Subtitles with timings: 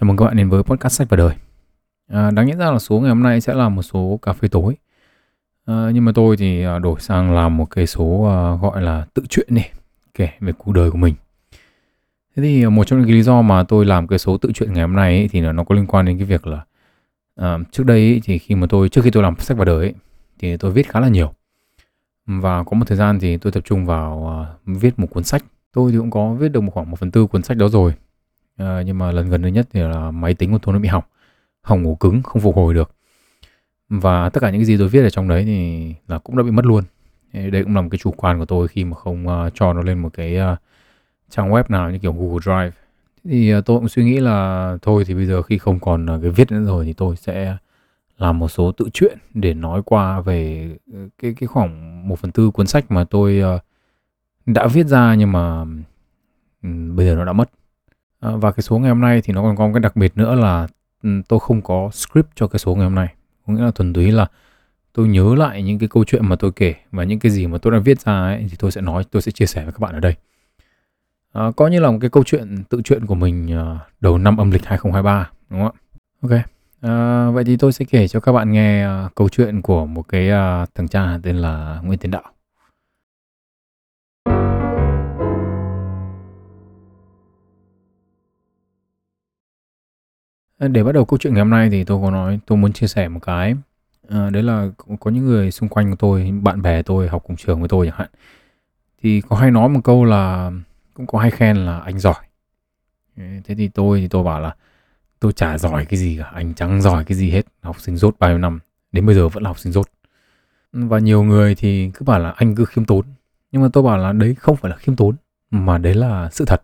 [0.00, 1.34] Chào mừng các bạn đến với podcast sách và đời.
[2.08, 4.48] À, đáng nhẽ ra là số ngày hôm nay sẽ là một số cà phê
[4.48, 4.76] tối.
[5.66, 9.06] À, nhưng mà tôi thì à, đổi sang làm một cái số à, gọi là
[9.14, 9.70] tự truyện này,
[10.14, 11.14] kể về cuộc đời của mình.
[12.36, 14.72] Thế thì một trong những cái lý do mà tôi làm cái số tự truyện
[14.72, 16.64] ngày hôm nay ấy, thì nó có liên quan đến cái việc là
[17.36, 19.84] à, trước đây ấy, thì khi mà tôi trước khi tôi làm sách và đời
[19.84, 19.94] ấy,
[20.38, 21.34] thì tôi viết khá là nhiều.
[22.26, 25.44] Và có một thời gian thì tôi tập trung vào à, viết một cuốn sách.
[25.72, 27.94] Tôi thì cũng có viết được một khoảng một phần tư cuốn sách đó rồi
[28.60, 30.88] À, nhưng mà lần gần đây nhất thì là máy tính của tôi nó bị
[30.88, 31.04] hỏng.
[31.62, 32.90] Hỏng ổ cứng không phục hồi được.
[33.88, 36.42] Và tất cả những cái gì tôi viết ở trong đấy thì là cũng đã
[36.42, 36.84] bị mất luôn.
[37.32, 39.82] Đây cũng là một cái chủ quan của tôi khi mà không uh, cho nó
[39.82, 40.58] lên một cái uh,
[41.30, 42.70] trang web nào như kiểu Google Drive.
[43.24, 46.22] Thì uh, tôi cũng suy nghĩ là thôi thì bây giờ khi không còn uh,
[46.22, 47.56] cái viết nữa rồi thì tôi sẽ
[48.18, 50.70] làm một số tự truyện để nói qua về
[51.18, 53.62] cái cái khoảng một phần tư cuốn sách mà tôi uh,
[54.46, 55.64] đã viết ra nhưng mà
[56.62, 57.50] um, bây giờ nó đã mất.
[58.20, 60.16] À, và cái số ngày hôm nay thì nó còn có một cái đặc biệt
[60.16, 60.66] nữa là
[61.28, 63.14] tôi không có script cho cái số ngày hôm nay.
[63.46, 64.26] Có nghĩa là thuần túy là
[64.92, 67.58] tôi nhớ lại những cái câu chuyện mà tôi kể và những cái gì mà
[67.58, 69.80] tôi đã viết ra ấy thì tôi sẽ nói, tôi sẽ chia sẻ với các
[69.80, 70.14] bạn ở đây.
[71.32, 74.36] À, có như là một cái câu chuyện tự truyện của mình ờ, đầu năm
[74.36, 75.80] âm lịch 2023 đúng không ạ?
[76.22, 76.40] Ok.
[76.80, 80.28] À, vậy thì tôi sẽ kể cho các bạn nghe câu chuyện của một cái
[80.74, 82.22] thằng cha tên là Nguyễn Tiến Đạo.
[90.60, 92.72] Ờ, để bắt đầu câu chuyện ngày hôm nay thì tôi có nói tôi muốn
[92.72, 93.54] chia sẻ một cái,
[94.08, 94.68] à, đấy là
[95.00, 97.86] có những người xung quanh của tôi, bạn bè tôi học cùng trường với tôi
[97.86, 98.08] chẳng hạn,
[99.02, 100.50] thì có hay nói một câu là
[100.94, 102.14] cũng có hay khen là "Anh giỏi".
[103.16, 104.54] thế thì tôi thì tôi bảo là
[105.20, 108.16] "Tôi chả giỏi cái gì cả, anh chẳng giỏi cái gì hết, học sinh rốt
[108.18, 108.60] bao nhiêu năm,
[108.92, 109.86] đến bây giờ vẫn là học sinh rốt
[110.72, 113.04] Và nhiều người thì cứ bảo là "Anh cứ khiêm tốn",
[113.52, 115.16] nhưng mà tôi bảo là đấy không phải là khiêm tốn,
[115.50, 116.62] mà đấy là sự thật.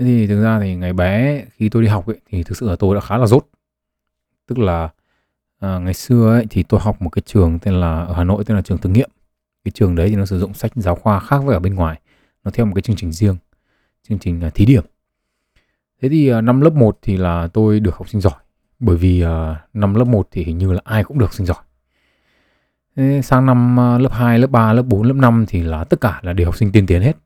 [0.00, 2.68] Thế thì thực ra thì ngày bé khi tôi đi học ấy, thì thực sự
[2.68, 3.46] là tôi đã khá là dốt.
[4.46, 4.88] Tức là
[5.58, 8.44] à, ngày xưa ấy, thì tôi học một cái trường tên là ở Hà Nội
[8.46, 9.10] tên là trường thực nghiệm.
[9.64, 12.00] Cái trường đấy thì nó sử dụng sách giáo khoa khác với ở bên ngoài.
[12.44, 13.36] Nó theo một cái chương trình riêng,
[14.08, 14.84] chương trình uh, thí điểm.
[16.02, 18.38] Thế thì uh, năm lớp 1 thì là tôi được học sinh giỏi.
[18.78, 19.28] Bởi vì uh,
[19.74, 21.62] năm lớp 1 thì hình như là ai cũng được học sinh giỏi.
[22.96, 26.00] Thế sang năm uh, lớp 2, lớp 3, lớp 4, lớp 5 thì là tất
[26.00, 27.16] cả là đều học sinh tiên tiến hết.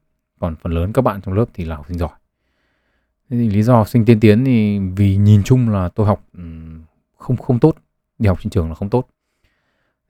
[0.40, 2.10] Còn phần lớn các bạn trong lớp thì là học sinh giỏi.
[3.30, 6.24] Thế thì lý do học sinh tiên tiến thì vì nhìn chung là tôi học
[6.32, 6.42] ừ,
[7.18, 7.76] không không tốt,
[8.18, 9.08] đi học trên trường là không tốt.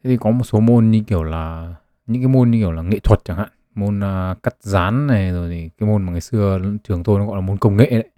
[0.04, 1.74] Thế thì có một số môn như kiểu là
[2.06, 5.30] những cái môn như kiểu là nghệ thuật chẳng hạn, môn uh, cắt dán này
[5.30, 7.90] rồi thì cái môn mà ngày xưa trường tôi nó gọi là môn công nghệ
[7.90, 8.08] đấy.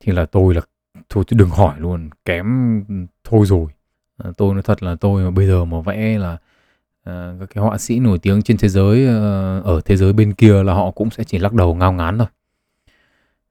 [0.00, 0.60] Thì là tôi là
[1.08, 2.94] thôi tôi đừng hỏi luôn, kém ừ,
[3.24, 3.66] thôi rồi.
[4.16, 7.64] À, tôi nói thật là tôi mà bây giờ mà vẽ là uh, các cái
[7.64, 10.90] họa sĩ nổi tiếng trên thế giới uh, ở thế giới bên kia là họ
[10.90, 12.26] cũng sẽ chỉ lắc đầu ngao ngán thôi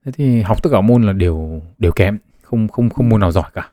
[0.04, 3.32] thế thì học tất cả môn là đều đều kém không không không môn nào
[3.32, 3.70] giỏi cả.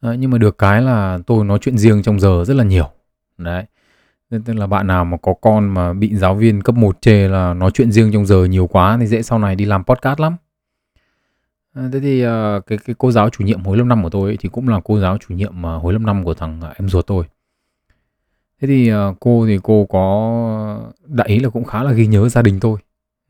[0.00, 2.90] À, nhưng mà được cái là tôi nói chuyện riêng trong giờ rất là nhiều.
[3.38, 3.64] Đấy
[4.38, 7.54] nên là bạn nào mà có con mà bị giáo viên cấp 1 chê là
[7.54, 10.36] nói chuyện riêng trong giờ nhiều quá thì dễ sau này đi làm podcast lắm.
[11.74, 14.30] À, thế thì à, cái cái cô giáo chủ nhiệm hồi lớp năm của tôi
[14.30, 16.74] ấy, thì cũng là cô giáo chủ nhiệm uh, hồi lớp năm của thằng à,
[16.78, 17.24] em ruột tôi.
[18.60, 22.28] Thế thì à, cô thì cô có đại ý là cũng khá là ghi nhớ
[22.28, 22.78] gia đình tôi.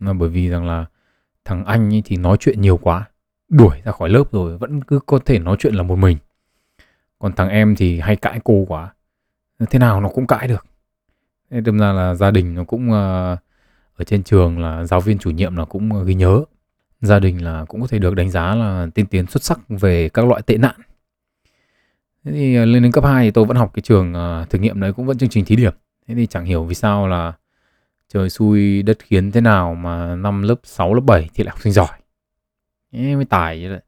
[0.00, 0.86] Là bởi vì rằng là
[1.44, 3.04] Thằng anh ấy thì nói chuyện nhiều quá,
[3.48, 6.18] đuổi ra khỏi lớp rồi vẫn cứ có thể nói chuyện là một mình.
[7.18, 8.94] Còn thằng em thì hay cãi cô quá.
[9.70, 10.66] Thế nào nó cũng cãi được.
[11.50, 13.36] Thế đâm ra là gia đình nó cũng ờ,
[13.96, 16.44] ở trên trường là giáo viên chủ nhiệm là cũng ờ, ghi nhớ.
[17.00, 20.08] Gia đình là cũng có thể được đánh giá là tiên tiến xuất sắc về
[20.08, 20.74] các loại tệ nạn.
[22.24, 24.14] Thế thì ờ, lên đến cấp 2 thì tôi vẫn học cái trường
[24.50, 25.72] thực nghiệm đấy cũng vẫn chương trình thí điểm.
[26.08, 27.32] Thế thì chẳng hiểu vì sao là
[28.12, 31.60] trời xui đất khiến thế nào mà năm lớp 6, lớp 7 thì lại học
[31.60, 31.88] sinh giỏi.
[32.92, 33.80] Thế mới tài vậy đấy.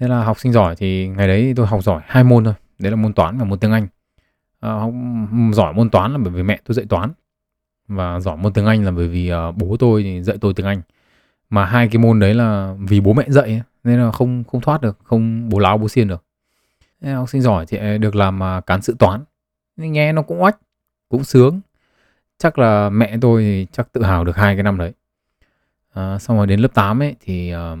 [0.00, 2.54] Thế là học sinh giỏi thì ngày đấy tôi học giỏi hai môn thôi.
[2.78, 3.86] Đấy là môn toán và môn tiếng Anh.
[4.60, 4.92] À, học
[5.52, 7.12] giỏi môn toán là bởi vì mẹ tôi dạy toán.
[7.88, 10.66] Và giỏi môn tiếng Anh là bởi vì uh, bố tôi thì dạy tôi tiếng
[10.66, 10.82] Anh.
[11.50, 14.80] Mà hai cái môn đấy là vì bố mẹ dạy nên là không không thoát
[14.80, 16.24] được, không bố láo bố xiên được.
[17.00, 19.24] Thế học sinh giỏi thì à, được làm uh, cán sự toán.
[19.76, 20.58] Nghe nó cũng oách,
[21.08, 21.60] cũng sướng
[22.42, 24.92] chắc là mẹ tôi thì chắc tự hào được hai cái năm đấy.
[25.94, 27.78] À, xong rồi đến lớp 8 ấy thì uh,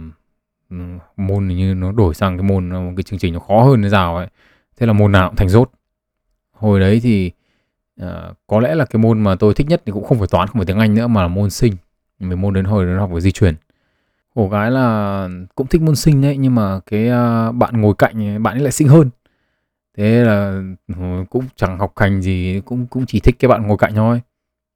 [1.16, 3.88] môn như nó đổi sang cái môn một cái chương trình nó khó hơn thế
[3.88, 4.26] nào ấy.
[4.76, 5.70] Thế là môn nào cũng thành rốt.
[6.52, 7.30] Hồi đấy thì
[8.02, 8.08] uh,
[8.46, 10.56] có lẽ là cái môn mà tôi thích nhất thì cũng không phải toán không
[10.56, 11.72] phải tiếng anh nữa mà là môn sinh.
[12.18, 13.54] Vì môn đến hồi nó học về di truyền.
[14.34, 18.42] Khổ cái là cũng thích môn sinh đấy nhưng mà cái uh, bạn ngồi cạnh
[18.42, 19.10] bạn ấy lại sinh hơn.
[19.96, 23.78] Thế là ừ, cũng chẳng học hành gì cũng cũng chỉ thích cái bạn ngồi
[23.78, 24.20] cạnh thôi.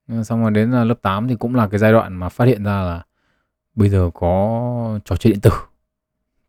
[0.08, 2.44] Ờ, xong rồi đến ờ, lớp 8 thì cũng là cái giai đoạn mà phát
[2.44, 3.02] hiện ra là
[3.74, 5.50] bây giờ có trò chơi điện tử.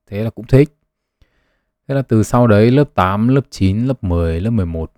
[0.08, 0.78] Thế là cũng thích.
[1.88, 4.92] Thế là từ sau đấy lớp 8, lớp 9, lớp 10, lớp 11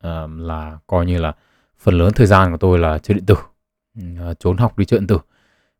[0.00, 1.32] à, ờ, là coi như là
[1.78, 3.34] phần lớn thời gian của tôi là chơi điện tử.
[4.18, 5.18] À, trốn học đi chơi điện tử.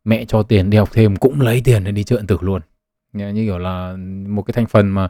[0.05, 2.63] Mẹ cho tiền đi học thêm cũng lấy tiền để đi chơi điện tử luôn.
[3.13, 3.97] Như kiểu là
[4.29, 5.09] một cái thành phần mà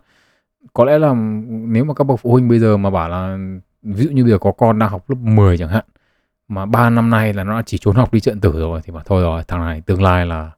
[0.73, 1.15] có lẽ là
[1.49, 3.39] nếu mà các bậc phụ huynh bây giờ mà bảo là
[3.83, 5.85] ví dụ như bây giờ có con đang học lớp 10 chẳng hạn
[6.49, 9.03] mà 3 năm nay là nó chỉ trốn học đi trận tử rồi thì mà
[9.05, 10.51] thôi rồi thằng này tương lai là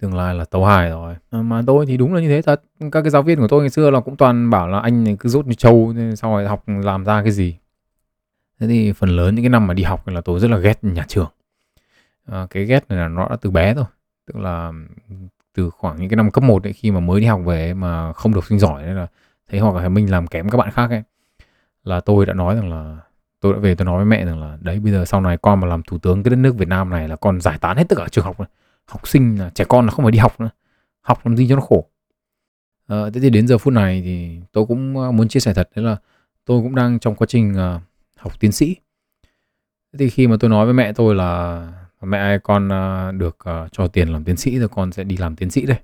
[0.00, 1.14] tương lai là tấu hài rồi.
[1.30, 2.62] À, mà tôi thì đúng là như thế thật.
[2.92, 5.16] Các cái giáo viên của tôi ngày xưa là cũng toàn bảo là anh này
[5.20, 7.56] cứ rút như trâu sau rồi học làm ra cái gì.
[8.60, 10.84] Thế thì phần lớn những cái năm mà đi học là tôi rất là ghét
[10.84, 11.30] nhà trường.
[12.26, 13.84] À, cái ghét này là nó đã từ bé thôi
[14.26, 14.72] tức là
[15.54, 18.12] từ khoảng những cái năm cấp 1 ấy, khi mà mới đi học về mà
[18.12, 19.06] không được sinh giỏi nên là
[19.50, 21.02] thấy hoặc là mình làm kém các bạn khác ấy
[21.84, 22.98] là tôi đã nói rằng là
[23.40, 25.60] tôi đã về tôi nói với mẹ rằng là đấy bây giờ sau này con
[25.60, 27.84] mà làm thủ tướng cái đất nước Việt Nam này là con giải tán hết
[27.88, 28.48] tất cả trường học này.
[28.84, 30.50] học sinh là trẻ con là không phải đi học nữa.
[31.00, 31.86] Học làm gì cho nó khổ.
[32.86, 35.70] À, thế thì đến giờ phút này thì tôi cũng ờ, muốn chia sẻ thật
[35.74, 35.96] đấy là
[36.44, 37.82] tôi cũng đang trong quá trình uh,
[38.16, 38.76] học tiến sĩ.
[39.92, 41.62] Thế thì khi mà tôi nói với mẹ tôi là
[42.02, 45.16] mẹ ơi con uh, được uh, cho tiền làm tiến sĩ rồi con sẽ đi
[45.16, 45.78] làm tiến sĩ đây.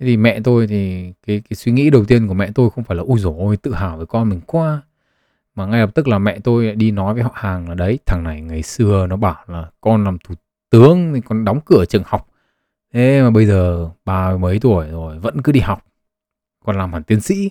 [0.00, 2.84] Thế thì mẹ tôi thì cái cái suy nghĩ đầu tiên của mẹ tôi không
[2.84, 4.82] phải là ui dồi ôi tự hào với con mình quá
[5.54, 8.24] mà ngay lập tức là mẹ tôi đi nói với họ hàng là đấy thằng
[8.24, 10.34] này ngày xưa nó bảo là con làm thủ
[10.70, 12.28] tướng thì con đóng cửa trường học.
[12.92, 15.84] Thế mà bây giờ ba mấy tuổi rồi vẫn cứ đi học.
[16.64, 17.50] Còn làm hẳn tiến sĩ.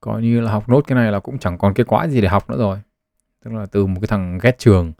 [0.00, 2.28] Coi như là học nốt cái này là cũng chẳng còn cái quái gì để
[2.28, 2.78] học nữa rồi.
[3.44, 4.92] Tức là từ một cái thằng ghét trường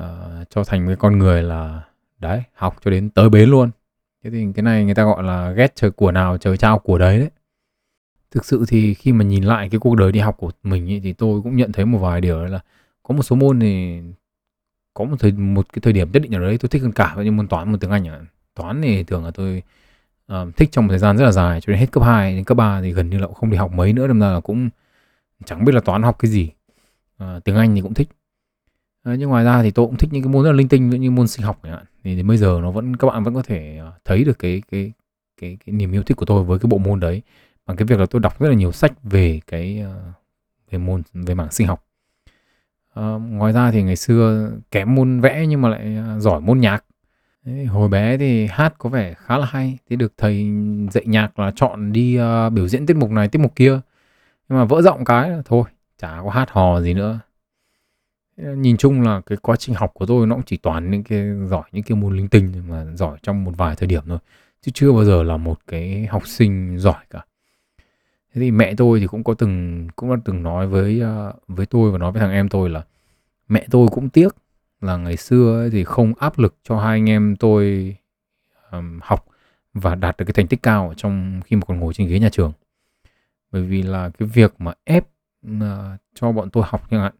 [0.00, 0.04] uh,
[0.50, 1.82] cho thành một cái con người là
[2.18, 3.70] đấy học cho đến tới bến luôn.
[4.24, 6.98] Thế thì cái này người ta gọi là ghét trời của nào trời trao của
[6.98, 7.30] đấy đấy
[8.30, 11.00] thực sự thì khi mà nhìn lại cái cuộc đời đi học của mình ấy,
[11.04, 12.60] thì tôi cũng nhận thấy một vài điều là
[13.02, 14.00] có một số môn thì
[14.94, 17.16] có một thời một cái thời điểm nhất định nào đấy tôi thích hơn cả
[17.24, 18.20] như môn toán môn tiếng anh à.
[18.54, 19.62] toán thì thường là tôi
[20.32, 22.44] uh, thích trong một thời gian rất là dài cho đến hết cấp 2 đến
[22.44, 24.68] cấp 3 thì gần như là cũng không đi học mấy nữa nên là cũng
[25.44, 26.50] chẳng biết là toán học cái gì.
[27.24, 28.08] Uh, tiếng anh thì cũng thích.
[29.10, 30.90] Uh, nhưng ngoài ra thì tôi cũng thích những cái môn rất là linh tinh
[30.90, 31.84] như môn sinh học chẳng hạn.
[32.04, 34.92] Thì đến bây giờ nó vẫn các bạn vẫn có thể thấy được cái cái
[35.40, 37.22] cái cái niềm yêu thích của tôi với cái bộ môn đấy
[37.68, 40.12] bằng cái việc là tôi đọc rất là nhiều sách về cái ờ,
[40.70, 41.84] về môn về mảng sinh học.
[42.94, 46.60] À, ngoài ra thì ngày xưa kém môn vẽ nhưng mà lại ờ, giỏi môn
[46.60, 46.84] nhạc.
[47.44, 49.78] Đấy, hồi bé thì hát có vẻ khá là hay.
[49.90, 50.50] Thì được thầy
[50.90, 53.80] dạy nhạc là chọn đi uh, biểu diễn tiết mục này tiết mục kia.
[54.48, 55.64] Nhưng mà vỡ giọng cái là thôi
[55.98, 57.20] chả có hát hò gì nữa.
[58.36, 61.20] Nhìn chung là cái quá trình học của tôi nó cũng chỉ toàn những cái
[61.46, 64.18] giỏi những cái môn linh tinh mà giỏi trong một vài thời điểm thôi.
[64.62, 67.24] Chứ chưa bao giờ là một cái học sinh giỏi cả
[68.34, 71.66] thế thì mẹ tôi thì cũng có từng cũng đã từng nói với ờ, với
[71.66, 72.84] tôi và nói với thằng em tôi là
[73.48, 74.28] mẹ tôi cũng tiếc
[74.80, 77.96] là ngày xưa ấy thì không áp lực cho hai anh em tôi
[78.70, 79.26] um, học
[79.74, 82.28] và đạt được cái thành tích cao trong khi mà còn ngồi trên ghế nhà
[82.28, 82.52] trường.
[83.52, 85.04] Bởi vì là cái việc mà ép
[85.46, 85.62] uh,
[86.14, 87.12] cho bọn tôi học chẳng hạn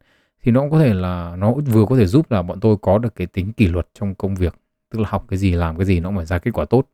[0.42, 2.98] thì nó cũng có thể là nó vừa có thể giúp là bọn tôi có
[2.98, 4.54] được cái tính kỷ luật trong công việc
[4.90, 6.88] tức là học cái gì làm cái gì nó cũng phải ra kết quả tốt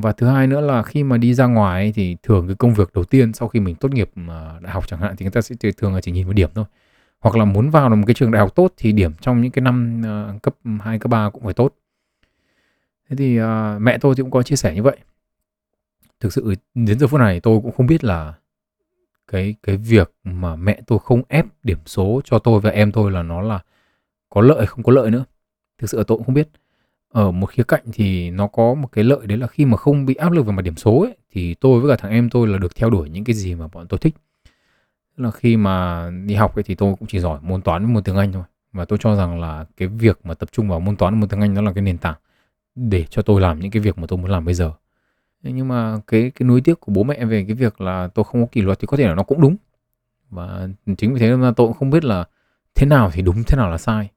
[0.00, 2.74] và thứ hai nữa là khi mà đi ra ngoài ấy, thì thường cái công
[2.74, 5.30] việc đầu tiên sau khi mình tốt nghiệp ờ, đại học chẳng hạn thì người
[5.30, 6.64] ta sẽ thường là chỉ nhìn vào điểm thôi.
[7.20, 9.62] Hoặc là muốn vào một cái trường đại học tốt thì điểm trong những cái
[9.62, 10.02] năm
[10.36, 11.74] uh, cấp 2, cấp 3 cũng phải tốt.
[13.08, 13.46] Thế thì uh,
[13.80, 14.96] mẹ tôi thì cũng có chia sẻ như vậy.
[16.20, 18.34] Thực sự đến giờ phút này tôi cũng không biết là
[19.28, 23.10] cái cái việc mà mẹ tôi không ép điểm số cho tôi và em tôi
[23.10, 23.60] là nó là
[24.28, 25.24] có lợi không có lợi nữa.
[25.78, 26.48] Thực sự tôi cũng không biết
[27.12, 30.06] ở một khía cạnh thì nó có một cái lợi đấy là khi mà không
[30.06, 32.48] bị áp lực về mặt điểm số ấy, thì tôi với cả thằng em tôi
[32.48, 34.14] là được theo đuổi những cái gì mà bọn tôi thích.
[35.16, 37.94] Tức là khi mà đi học ấy thì tôi cũng chỉ giỏi môn toán với
[37.94, 38.42] môn tiếng anh thôi.
[38.72, 41.28] Và tôi cho rằng là cái việc mà tập trung vào môn toán và môn
[41.28, 42.16] tiếng anh nó là cái nền tảng
[42.74, 44.72] để cho tôi làm những cái việc mà tôi muốn làm bây giờ.
[45.42, 48.42] Nhưng mà cái cái nuối tiếc của bố mẹ về cái việc là tôi không
[48.42, 49.56] có kỷ luật thì có thể là nó cũng đúng.
[50.30, 52.24] Và chính vì thế mà tôi cũng không biết là
[52.74, 54.10] thế nào thì đúng, thế nào là sai.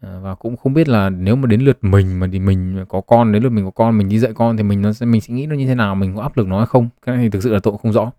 [0.00, 3.00] À, và cũng không biết là nếu mà đến lượt mình mà thì mình có
[3.00, 5.20] con đến lượt mình có con mình đi dạy con thì mình nó sẽ mình
[5.20, 6.88] sẽ nghĩ nó như thế nào mình có áp lực nó hay không?
[7.06, 8.12] Cái này thì thực sự là tôi cũng không rõ.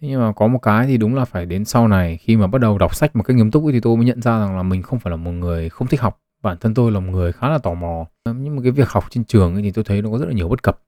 [0.00, 2.60] Nhưng mà có một cái thì đúng là phải đến sau này khi mà bắt
[2.60, 4.82] đầu đọc sách một cách nghiêm túc thì tôi mới nhận ra rằng là mình
[4.82, 6.20] không phải là một người không thích học.
[6.42, 8.06] Bản thân tôi là một người khá là tò mò.
[8.22, 10.32] Ờ, nhưng mà cái việc học trên trường thì tôi thấy nó có rất là
[10.32, 10.80] nhiều bất cập.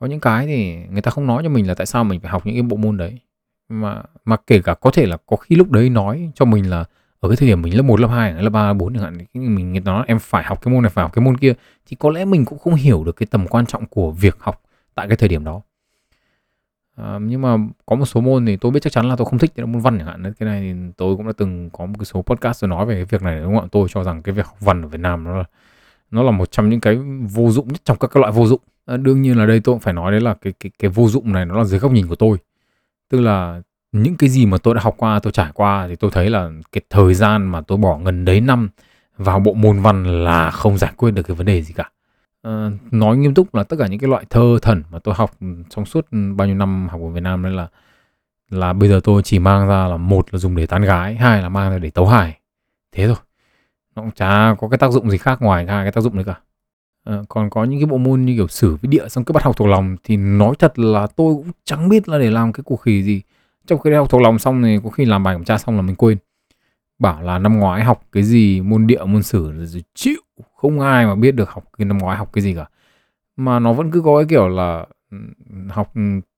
[0.00, 2.30] Có những cái thì người ta không nói cho mình là tại sao mình phải
[2.30, 3.20] học những cái bộ môn đấy.
[3.68, 6.84] Mà mà kể cả có thể là có khi lúc đấy nói cho mình là
[7.22, 9.18] ở cái thời điểm mình lớp 1, lớp 2, lớp 3, lớp 4 chẳng hạn
[9.34, 11.52] mình nói em phải học cái môn này phải học cái môn kia.
[11.86, 14.62] Thì có lẽ mình cũng không hiểu được cái tầm quan trọng của việc học
[14.94, 15.62] tại cái thời điểm đó.
[16.96, 19.38] À, nhưng mà có một số môn thì tôi biết chắc chắn là tôi không
[19.38, 20.32] thích là môn văn chẳng hạn.
[20.38, 22.94] Cái này thì tôi cũng đã từng có một cái số podcast tôi nói về
[22.94, 23.68] cái việc này đúng không ạ?
[23.72, 25.44] Tôi cho rằng cái việc học văn ở Việt Nam nó là
[26.10, 28.60] nó là một trong những cái vô dụng nhất trong các các loại vô dụng.
[28.86, 31.08] À, đương nhiên là đây tôi cũng phải nói đấy là cái cái cái vô
[31.08, 32.38] dụng này nó là dưới góc nhìn của tôi.
[33.08, 36.10] Tức là những cái gì mà tôi đã học qua tôi trải qua thì tôi
[36.10, 38.68] thấy là cái thời gian mà tôi bỏ gần đấy năm
[39.16, 41.90] vào bộ môn văn là không giải quyết được cái vấn đề gì cả.
[42.42, 45.30] À, nói nghiêm túc là tất cả những cái loại thơ thần mà tôi học
[45.70, 46.06] trong suốt
[46.36, 47.68] bao nhiêu năm học ở Việt Nam đấy là
[48.50, 51.42] là bây giờ tôi chỉ mang ra là một là dùng để tán gái hai
[51.42, 52.38] là mang ra để tấu hài.
[52.92, 53.16] Thế thôi.
[53.94, 56.24] Nó cũng chả có cái tác dụng gì khác ngoài hai cái tác dụng đấy
[56.24, 56.40] cả.
[57.04, 59.42] À, còn có những cái bộ môn như kiểu sử với địa xong cứ bắt
[59.42, 62.62] học thuộc lòng thì nói thật là tôi cũng chẳng biết là để làm cái
[62.66, 63.22] cuộc khỉ gì
[63.66, 65.82] trong khi học thuộc lòng xong thì có khi làm bài kiểm tra xong là
[65.82, 66.18] mình quên.
[66.98, 70.20] Bảo là năm ngoái học cái gì, môn địa, môn sử, rồi chịu,
[70.56, 72.66] không ai mà biết được học cái năm ngoái học cái gì cả.
[73.36, 74.86] Mà nó vẫn cứ có cái kiểu là
[75.68, 75.92] học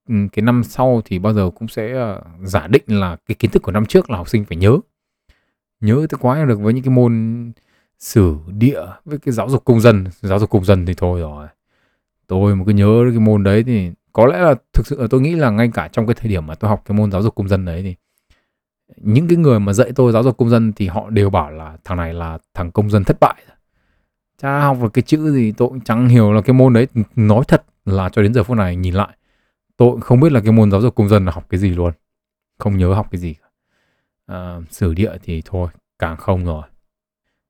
[0.07, 3.63] cái năm sau thì bao giờ cũng sẽ ờ, giả định là cái kiến thức
[3.63, 4.77] của năm trước là học sinh phải nhớ.
[5.81, 7.51] Nhớ tới quá được với những cái môn
[7.99, 10.05] sử, địa với cái giáo dục công dân.
[10.21, 11.47] Giáo dục công dân thì thôi rồi.
[12.27, 15.21] Tôi mà cứ nhớ cái môn đấy thì có lẽ là thực sự là tôi
[15.21, 17.35] nghĩ là ngay cả trong cái thời điểm mà tôi học cái môn giáo dục
[17.35, 17.95] công dân đấy thì
[18.97, 21.77] những cái người mà dạy tôi giáo dục công dân thì họ đều bảo là
[21.83, 23.35] thằng này là thằng công dân thất bại
[24.37, 27.43] cha học được cái chữ gì tôi cũng chẳng hiểu là cái môn đấy nói
[27.47, 29.17] thật là cho đến giờ phút này nhìn lại
[29.77, 31.69] tôi cũng không biết là cái môn giáo dục công dân là học cái gì
[31.69, 31.93] luôn
[32.59, 33.35] không nhớ học cái gì
[34.25, 35.69] à, sử địa thì thôi
[35.99, 36.63] càng không rồi.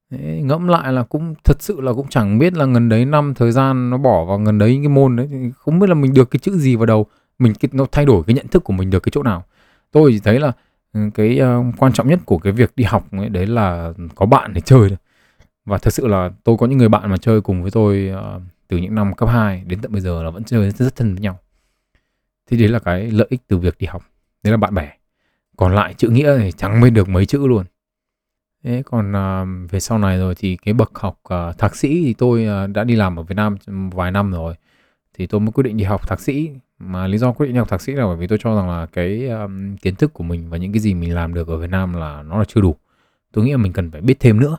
[0.10, 3.34] Đấy, ngẫm lại là cũng thật sự là cũng chẳng biết là gần đấy năm
[3.34, 6.32] thời gian nó bỏ vào gần đấy cái môn đấy không biết là mình được
[6.32, 7.08] cái chữ gì vào đầu
[7.40, 9.44] mình nó thay đổi cái nhận thức của mình được cái chỗ nào.
[9.92, 10.52] Tôi chỉ thấy là
[10.94, 14.26] ừ, cái uh, quan trọng nhất của cái việc đi học ấy đấy là có
[14.26, 14.98] bạn để chơi thôi.
[15.66, 18.42] Và thật sự là tôi có những người bạn mà chơi cùng với tôi uh,
[18.68, 21.14] từ những năm cấp 2 đến tận bây giờ là vẫn chơi rất, rất thân
[21.14, 21.40] với nhau.
[22.48, 24.04] Thì đấy là cái lợi ích từ việc đi học.
[24.44, 24.92] Đấy là bạn bè.
[25.58, 27.66] Còn lại chữ nghĩa thì chẳng mới được mấy chữ luôn
[28.66, 32.14] thế còn à, về sau này rồi thì cái bậc học uh, thạc sĩ thì
[32.14, 33.58] tôi uh, đã đi làm ở Việt Nam
[33.92, 34.56] vài năm rồi.
[35.14, 36.50] Thì tôi mới quyết định đi học thạc sĩ.
[36.80, 38.70] Mà lý do quyết định đi học thạc sĩ là bởi vì tôi cho rằng
[38.70, 41.58] là cái um, kiến thức của mình và những cái gì mình làm được ở
[41.58, 42.76] Việt Nam là nó là chưa đủ.
[43.32, 44.58] Tôi nghĩ là mình cần phải biết thêm nữa.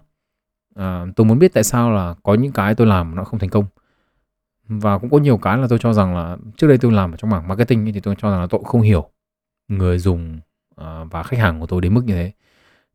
[0.75, 3.51] À, tôi muốn biết tại sao là có những cái tôi làm nó không thành
[3.51, 3.65] công.
[4.69, 7.17] Và cũng có nhiều cái là tôi cho rằng là trước đây tôi làm ở
[7.17, 9.11] trong mảng marketing thì tôi cho rằng là tôi không hiểu
[9.69, 10.39] người dùng
[10.81, 12.33] uh, và khách hàng của tôi đến mức như thế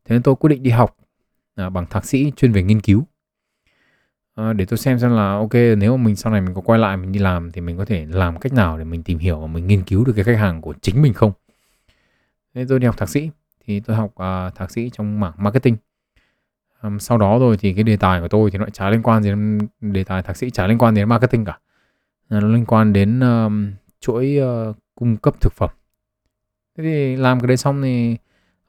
[0.04, 0.96] thế nên tôi quyết định đi học
[1.54, 3.04] à, bằng thạc sĩ chuyên về nghiên cứu.
[4.34, 6.78] À, để tôi xem xem là ok nếu mà mình sau này mình có quay
[6.78, 9.40] lại mình đi làm thì mình có thể làm cách nào để mình tìm hiểu
[9.40, 11.32] và mình nghiên cứu được cái khách hàng của chính mình không?
[12.54, 13.30] Thế tôi đi học thạc sĩ
[13.66, 15.76] thì tôi học à, thạc sĩ trong mảng marketing.
[16.80, 19.22] À, sau đó rồi thì cái đề tài của tôi thì nó chả liên quan
[19.22, 21.58] gì đến đề tài thạc sĩ chả liên quan đến marketing cả.
[22.28, 25.70] Nó liên quan đến um, chuỗi uh, cung cấp thực phẩm.
[26.78, 28.16] Thế thì làm cái đấy xong thì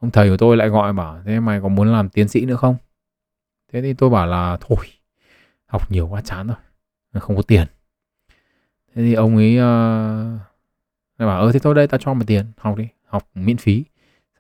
[0.04, 2.56] ông thầy của tôi lại gọi bảo thế mày có muốn làm tiến sĩ nữa
[2.56, 2.76] không?
[3.74, 4.86] Thế thì tôi bảo là thôi
[5.66, 6.48] học nhiều quá chán
[7.14, 7.68] rồi không có tiền.
[8.96, 10.40] Thế thì ông ấy uh,
[11.20, 13.84] bảo ơ thế thôi đây tao cho mày tiền học đi học miễn phí.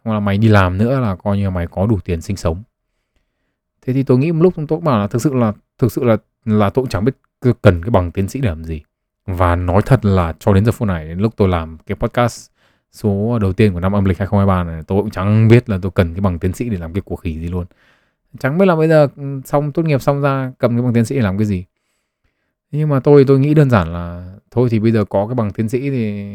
[0.05, 2.37] Xong là mày đi làm nữa là coi như là mày có đủ tiền sinh
[2.37, 2.63] sống.
[3.81, 6.17] Thế thì tôi nghĩ một lúc tôi bảo là thực sự là thực sự là
[6.45, 7.17] là tôi cũng chẳng biết
[7.61, 8.81] cần cái bằng tiến sĩ để làm gì.
[9.25, 12.52] Và nói thật là cho đến giờ phút này đến lúc tôi làm cái podcast
[12.93, 15.91] số đầu tiên của năm âm lịch 2023 này tôi cũng chẳng biết là tôi
[15.91, 17.65] cần cái bằng tiến sĩ để làm cái cuộc khỉ gì luôn.
[18.39, 21.05] Chẳng biết là bây giờ ừ, xong tốt nghiệp xong ra cầm cái bằng tiến
[21.05, 21.65] sĩ để làm cái gì.
[22.71, 25.51] Nhưng mà tôi tôi nghĩ đơn giản là thôi thì bây giờ có cái bằng
[25.51, 26.25] tiến sĩ thì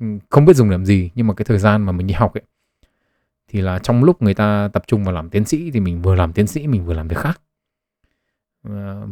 [0.00, 2.34] ừ, không biết dùng làm gì nhưng mà cái thời gian mà mình đi học
[2.34, 2.42] ấy
[3.48, 6.14] thì là trong lúc người ta tập trung vào làm tiến sĩ thì mình vừa
[6.14, 7.40] làm tiến sĩ mình vừa làm việc khác.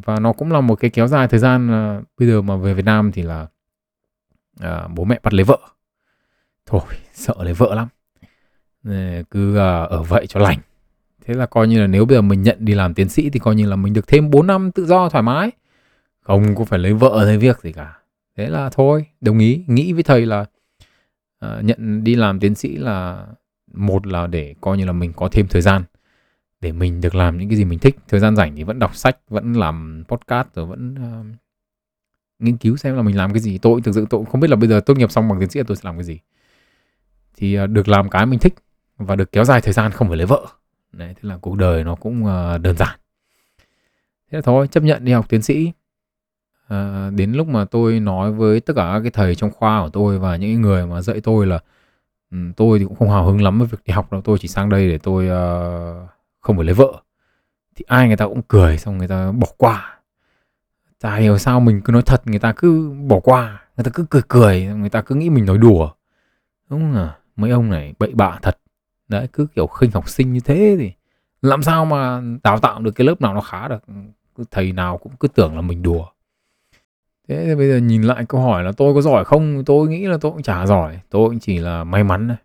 [0.06, 1.68] Và nó cũng là một cái kéo dài thời gian
[2.18, 3.46] bây giờ mà về Việt Nam thì là
[4.60, 5.58] à, bố mẹ bắt lấy vợ
[6.72, 7.88] thôi sợ lấy vợ lắm.
[9.30, 10.58] Cứ à, ở vậy cho lành.
[11.24, 13.38] Thế là coi như là nếu bây giờ mình nhận đi làm tiến sĩ thì
[13.38, 15.50] coi như là mình được thêm 4 năm tự do thoải mái.
[16.20, 17.98] Không có phải lấy vợ lấy việc gì cả.
[18.36, 19.64] Thế là thôi đồng ý.
[19.66, 20.40] Nghĩ với thầy là
[21.44, 23.26] uh, nhận đi làm tiến sĩ là
[23.72, 25.82] một là để coi như là mình có thêm thời gian.
[26.60, 27.96] Để mình được làm những cái gì mình thích.
[28.08, 31.26] Thời gian rảnh thì vẫn đọc sách vẫn làm podcast rồi vẫn uh,
[32.38, 33.58] nghiên cứu xem là mình làm cái gì.
[33.58, 35.50] Tôi thực sự tôi cũng không biết là bây giờ tốt nghiệp xong bằng tiến
[35.50, 36.18] sĩ tôi sẽ làm cái gì
[37.42, 38.54] thì ờ, được làm cái mình thích
[38.96, 40.46] và được kéo dài thời gian không phải lấy vợ.
[40.92, 42.98] Đấy thế là cuộc đời nó cũng ờ, đơn giản.
[44.30, 45.72] Thế là thôi chấp nhận đi học tiến sĩ.
[46.68, 49.88] À, đến lúc mà tôi nói với tất cả các cái thầy trong khoa của
[49.88, 51.58] tôi và những người mà dạy tôi là
[52.30, 54.48] ừ, tôi thì cũng không hào hứng lắm với việc đi học đâu tôi chỉ
[54.48, 57.02] sang đây để tôi uh, không phải lấy vợ.
[57.76, 59.98] Thì ai người ta cũng cười xong người ta bỏ qua.
[61.00, 64.06] Chả hiểu sao mình cứ nói thật người ta cứ bỏ qua người ta cứ
[64.10, 65.90] cười cười người ta cứ nghĩ mình nói đùa.
[66.68, 68.58] Đúng không à mấy ông này bậy bạ thật.
[69.08, 70.92] Đấy cứ kiểu khinh học sinh như thế thì
[71.42, 73.84] làm sao mà đào tạo được cái lớp nào nó khá được?
[74.50, 76.06] Thầy nào cũng cứ tưởng là mình đùa.
[77.28, 79.64] Thế thì bây giờ nhìn lại câu hỏi là tôi có giỏi không?
[79.64, 80.98] Tôi nghĩ là tôi cũng chả giỏi.
[81.10, 82.36] Tôi cũng chỉ là may mắn thôi.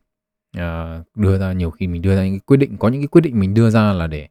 [0.58, 3.08] À, đưa ra nhiều khi mình đưa ra những cái quyết định có những cái
[3.08, 4.28] quyết định mình đưa ra là để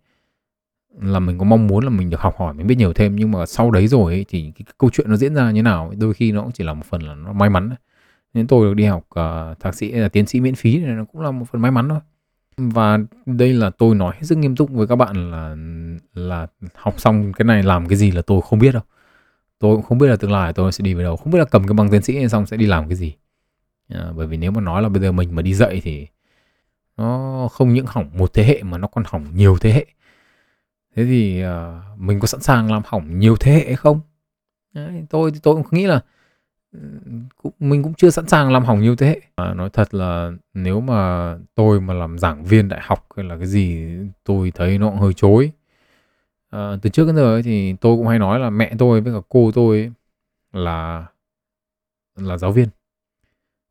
[1.01, 3.17] là mình có mong muốn là mình được học hỏi mình biết nhiều thêm.
[3.17, 5.63] Nhưng mà sau đấy rồi ấy, thì cái, cái câu chuyện nó diễn ra như
[5.63, 7.71] nào đôi khi nó cũng chỉ là một phần là nó may mắn
[8.37, 11.05] nên tôi được đi học uh, thạc sĩ là tiến sĩ miễn phí này nó
[11.05, 12.01] cũng là một phần may mắn thôi.
[12.57, 15.57] Và đây là tôi nói hết sức nghiêm túc với các bạn là
[16.15, 18.83] là học xong cái này làm cái gì là tôi không biết đâu.
[19.59, 21.17] Tôi cũng không biết là tương lai tôi sẽ đi về đâu.
[21.17, 23.15] Không biết là cầm cái bằng tiến sĩ xong sẽ đi làm cái gì.
[23.89, 26.07] À, bởi vì nếu mà nói là bây giờ mình mà đi dạy thì
[26.97, 29.87] nó không những hỏng một thế hệ mà nó còn hỏng nhiều thế hệ.
[30.97, 34.01] Thế thì uh, mình có sẵn sàng làm hỏng nhiều thế hệ không?
[34.73, 36.01] Đấy, tôi tôi cũng nghĩ là
[37.43, 39.21] cũng, mình cũng chưa sẵn sàng làm hỏng nhiều thế hệ.
[39.37, 43.37] À, nói thật là nếu mà tôi mà làm giảng viên đại học hay là
[43.37, 43.87] cái gì
[44.25, 45.51] tôi thấy nó cũng hơi chối.
[46.51, 49.13] À, từ trước đến giờ ấy, thì tôi cũng hay nói là mẹ tôi với
[49.13, 49.93] cả cô tôi ấy,
[50.53, 51.07] là
[52.17, 52.69] là giáo viên.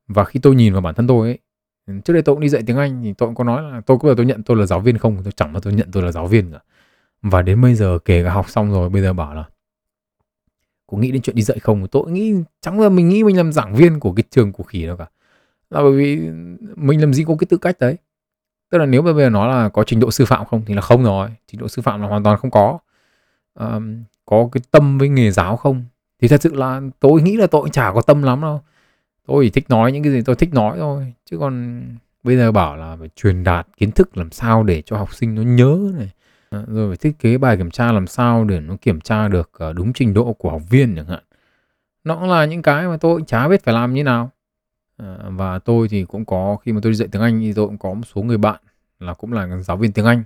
[0.07, 1.39] Và khi tôi nhìn vào bản thân tôi ấy
[1.88, 3.97] trước đây tôi cũng đi dạy tiếng Anh thì tôi cũng có nói là tôi
[3.97, 6.03] có bao tôi nhận tôi là giáo viên không tôi chẳng bao tôi nhận tôi
[6.03, 6.59] là giáo viên cả.
[7.21, 9.45] Và đến bây giờ kể cả học xong rồi bây giờ bảo là
[10.88, 11.88] có nghĩ đến chuyện đi dạy không?
[11.88, 14.86] Tôi nghĩ chẳng là mình nghĩ mình làm giảng viên của cái trường của khỉ
[14.86, 15.06] đâu cả.
[15.70, 16.30] Là bởi vì
[16.75, 17.98] mình làm gì có cái tư cách đấy.
[18.70, 20.74] Tức là nếu mà bây giờ nói là có trình độ sư phạm không thì
[20.74, 21.30] là không rồi.
[21.48, 22.80] Trình độ sư phạm là hoàn toàn không có.
[23.60, 25.84] Um, có cái tâm với nghề giáo không?
[26.22, 28.62] Thì thật sự là tôi nghĩ là tôi cũng chả có tâm lắm đâu.
[29.27, 31.13] Tôi chỉ thích nói những cái gì tôi thích nói thôi.
[31.25, 31.84] Chứ còn
[32.24, 35.36] bây giờ bảo là phải truyền đạt kiến thức làm sao để cho học sinh
[35.36, 36.10] nó nhớ này.
[36.49, 39.49] Ờ, rồi phải thiết kế bài kiểm tra làm sao để nó kiểm tra được
[39.53, 41.23] ờ, đúng trình độ của học viên chẳng hạn.
[42.03, 44.29] Nó cũng là những cái mà tôi cũng chả biết phải làm như nào.
[44.97, 47.67] Ờ, và tôi thì cũng có, khi mà tôi đi dạy tiếng Anh thì tôi
[47.67, 48.61] cũng có một số người bạn
[48.99, 50.23] là cũng là giáo viên tiếng Anh.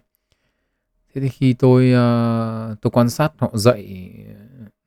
[1.15, 1.91] Thế thì khi tôi
[2.81, 4.11] tôi quan sát họ dạy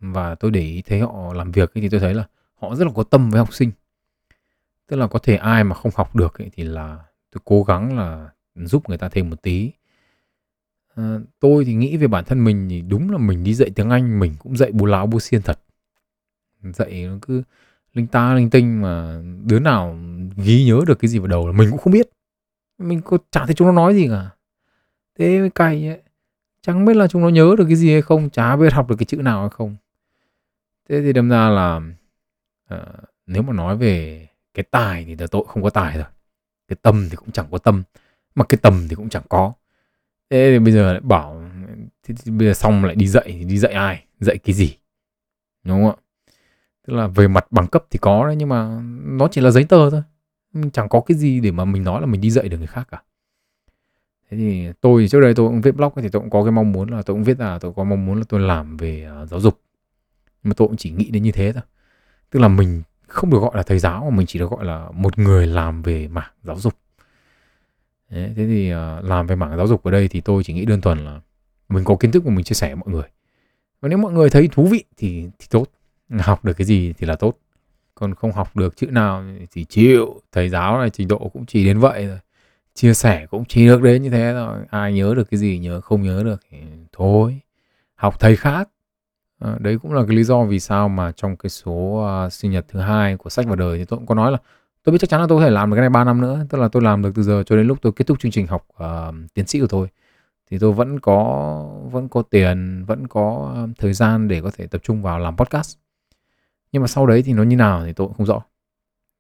[0.01, 2.25] và tôi để ý thấy họ làm việc thì tôi thấy là
[2.55, 3.71] họ rất là có tâm với học sinh.
[4.89, 6.99] Tức là có thể ai mà không học được thì là
[7.33, 9.73] tôi cố gắng là giúp người ta thêm một tí.
[10.95, 13.91] À, tôi thì nghĩ về bản thân mình thì đúng là mình đi dạy tiếng
[13.91, 15.61] Anh mình cũng dạy bù láo bù xiên thật.
[16.63, 17.43] Dạy nó cứ
[17.93, 19.99] linh ta linh tinh mà đứa nào
[20.37, 22.09] ghi nhớ được cái gì vào đầu là mình cũng không biết.
[22.79, 24.31] Mình có chả thấy chúng nó nói gì cả.
[25.19, 26.03] Thế mới cay ấy.
[26.63, 28.97] Chẳng biết là chúng nó nhớ được cái gì hay không, chả biết học được
[28.99, 29.77] cái chữ nào hay không.
[30.89, 31.81] Thế thì đâm ra là
[32.69, 32.87] à,
[33.27, 36.07] nếu mà nói về cái tài thì là tội không có tài rồi.
[36.69, 37.83] Cái tâm thì cũng chẳng có tâm,
[38.35, 39.53] mà cái tầm thì cũng chẳng có
[40.33, 41.43] thế thì bây giờ lại bảo,
[42.03, 44.05] thế thì bây giờ xong lại đi dạy thì đi dạy ai?
[44.21, 44.77] Dạy cái gì?
[45.65, 45.97] Đúng không ạ?
[46.87, 49.65] Tức là về mặt bằng cấp thì có đấy, nhưng mà nó chỉ là giấy
[49.65, 50.03] tờ thôi.
[50.53, 52.67] Mình chẳng có cái gì để mà mình nói là mình đi dạy được người
[52.67, 53.03] khác cả.
[54.31, 56.73] Thế thì tôi trước đây tôi cũng viết blog thì tôi cũng có cái mong
[56.73, 59.27] muốn là tôi cũng viết là, tôi có mong muốn là tôi làm về à,
[59.27, 59.61] giáo dục.
[60.43, 61.63] Nhưng mà tôi cũng chỉ nghĩ đến như thế thôi.
[62.31, 64.89] Tức là mình không được gọi là thầy giáo mà mình chỉ được gọi là
[64.95, 66.75] một người làm về mảng giáo dục.
[68.13, 70.65] Đấy, thế thì uh, làm về mảng giáo dục ở đây thì tôi chỉ nghĩ
[70.65, 71.21] đơn thuần là
[71.69, 73.09] mình có kiến thức của mình chia sẻ với mọi người.
[73.81, 75.67] Và nếu mọi người thấy thú vị thì thì tốt.
[76.19, 77.39] Học được cái gì thì là tốt.
[77.95, 80.21] Còn không học được chữ nào thì chịu.
[80.33, 82.19] Thầy giáo này trình độ cũng chỉ đến vậy rồi
[82.75, 85.81] chia sẻ cũng chỉ được đến như thế rồi ai nhớ được cái gì nhớ
[85.81, 86.59] không nhớ được thì
[86.93, 87.41] thôi.
[87.95, 88.69] Học thầy khác.
[89.39, 91.73] À, đấy cũng là cái lý do vì sao mà trong cái số
[92.27, 94.39] uh, sinh nhật thứ hai của sách và đời thì tôi cũng có nói là
[94.85, 96.47] tôi biết chắc chắn là tôi có thể làm được cái này 3 năm nữa
[96.49, 98.47] tức là tôi làm được từ giờ cho đến lúc tôi kết thúc chương trình
[98.47, 99.89] học uh, tiến sĩ của tôi.
[100.51, 104.67] Thì tôi vẫn có vẫn có tiền vẫn có ờ, thời gian để có thể
[104.67, 105.77] tập trung vào làm podcast.
[106.73, 108.43] Nhưng mà sau đấy thì nó như nào thì tôi cũng không rõ.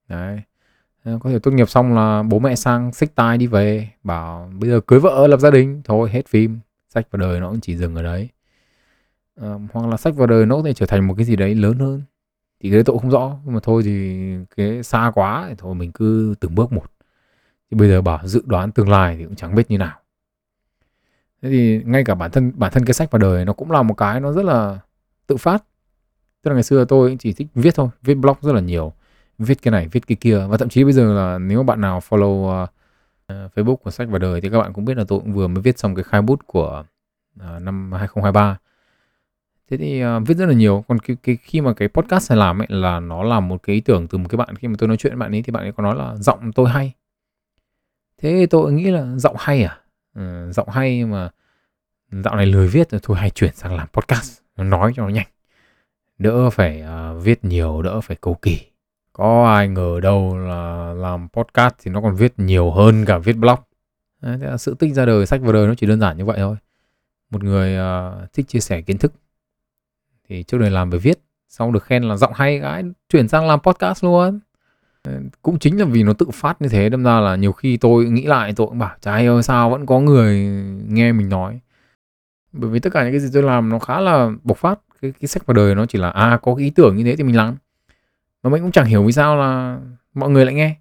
[0.08, 0.40] Đấy.
[1.04, 4.52] Ờ, có thể tốt nghiệp xong là bố mẹ sang xích tai đi về bảo
[4.58, 5.82] bây giờ cưới vợ lập gia đình.
[5.84, 8.28] Thôi hết phim sách vào đời nó cũng chỉ dừng ở đấy.
[9.40, 11.54] À, hoặc là sách vào đời nó có thể trở thành một cái gì đấy
[11.54, 12.02] lớn hơn
[12.62, 14.18] thì cái đấy tôi không rõ nhưng mà thôi thì
[14.56, 16.84] cái xa quá thì thôi mình cứ từng bước một.
[17.70, 19.98] Thì bây giờ bảo dự đoán tương lai thì cũng chẳng biết như nào.
[21.42, 23.82] Thế thì ngay cả bản thân bản thân cái sách vào đời nó cũng là
[23.82, 24.78] một cái nó rất là
[25.26, 25.64] tự phát.
[26.42, 28.92] Tức là ngày xưa tôi chỉ thích viết thôi viết blog rất là nhiều
[29.38, 30.46] viết cái này viết cái kia.
[30.48, 32.68] Và thậm chí bây giờ là nếu bạn nào follow uh,
[33.28, 35.62] Facebook của sách và đời thì các bạn cũng biết là tôi cũng vừa mới
[35.62, 36.84] viết xong cái khai bút của
[37.40, 38.58] uh, năm 2023
[39.72, 40.84] thế thì uh, viết rất là nhiều.
[40.88, 43.74] Còn cái, cái khi mà cái podcast này làm ấy là nó là một cái
[43.74, 44.56] ý tưởng từ một cái bạn.
[44.56, 46.52] Khi mà tôi nói chuyện với bạn ấy thì bạn ấy có nói là giọng
[46.52, 46.92] tôi hay.
[48.18, 49.78] Thế tôi nghĩ là giọng hay à?
[50.14, 51.30] Ừ, giọng hay mà
[52.10, 54.38] dạo này lười viết rồi thôi hay chuyển sang làm podcast.
[54.56, 55.26] Nói cho nó nhanh.
[56.18, 58.60] Đỡ phải uh, viết nhiều đỡ phải cầu kỳ.
[59.12, 63.36] Có ai ngờ đâu là làm podcast thì nó còn viết nhiều hơn cả viết
[63.36, 63.58] blog.
[64.20, 66.24] Đấy, thế là sự tích ra đời sách vào đời nó chỉ đơn giản như
[66.24, 66.56] vậy thôi.
[67.30, 69.12] Một người uh, thích chia sẻ kiến thức
[70.32, 71.18] thì trước đây làm về viết
[71.48, 74.40] xong được khen là giọng hay gái, chuyển sang làm podcast luôn.
[75.02, 77.76] Ờ, cũng chính là vì nó tự phát như thế đâm ra là nhiều khi
[77.76, 80.38] tôi nghĩ lại tôi cũng bảo trái ơi sao vẫn có người
[80.88, 81.60] nghe mình nói?
[82.52, 85.12] Bởi vì tất cả những cái gì tôi làm nó khá là bộc phát cái
[85.20, 87.24] cái sách vào đời nó chỉ là à có cái ý tưởng như thế thì
[87.24, 87.56] mình làm.
[88.42, 89.78] Mà mình cũng chẳng hiểu vì sao là
[90.14, 90.76] mọi người lại nghe.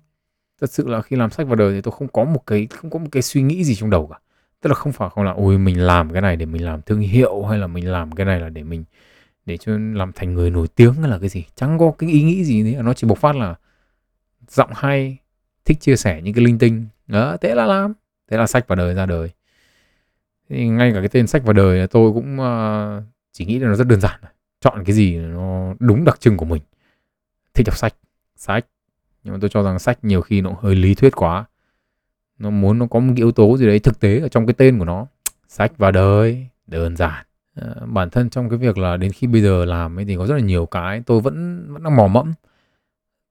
[0.62, 2.92] Thật sự là khi làm sách vào đời thì tôi không có một cái không
[2.92, 4.20] có một cái suy nghĩ gì trong đầu cả.
[4.62, 7.00] Tức là không phải không là ôi mình làm cái này để mình làm thương
[7.00, 8.84] hiệu hay là mình làm cái này là để mình
[9.46, 11.46] để cho làm thành người nổi tiếng hay là cái gì?
[11.56, 12.84] Chẳng có cái ý nghĩ gì đấy.
[12.84, 13.56] Nó chỉ bộc phát là
[14.48, 15.18] giọng hay
[15.66, 16.88] thích chia sẻ những cái linh tinh.
[17.08, 17.94] Đó thế là làm.
[18.32, 19.30] Thế là sách vào đời ra đời.
[20.50, 23.76] Thì ngay cả cái tên sách vào đời tôi cũng uh, chỉ nghĩ là nó
[23.76, 24.20] rất đơn giản
[24.62, 26.62] chọn cái gì nó đúng đặc trưng của mình.
[27.54, 27.96] Thích đọc sách
[28.36, 28.66] sách.
[29.24, 31.46] Nhưng mà tôi cho rằng sách nhiều khi nó hơi lý thuyết quá.
[32.38, 34.54] Nó muốn nó có một cái yếu tố gì đấy thực tế ở trong cái
[34.54, 35.08] tên của nó.
[35.48, 37.26] Sách vào đời đơn giản.
[37.56, 40.28] Ờ, bản thân trong cái việc là đến khi bây giờ làm ấy thì có
[40.28, 42.34] rất là nhiều cái tôi vẫn vẫn đang mò mẫm.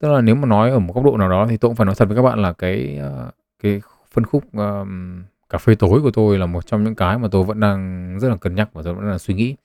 [0.01, 1.87] Tức là nếu mà nói ở một góc độ nào đó thì tôi cũng phải
[1.87, 3.31] nói thật với các bạn là cái ờ,
[3.63, 3.81] cái
[4.13, 7.45] phân khúc um, cà phê tối của tôi là một trong những cái mà tôi
[7.45, 9.57] vẫn đang rất là cân nhắc và tôi vẫn đang suy nghĩ.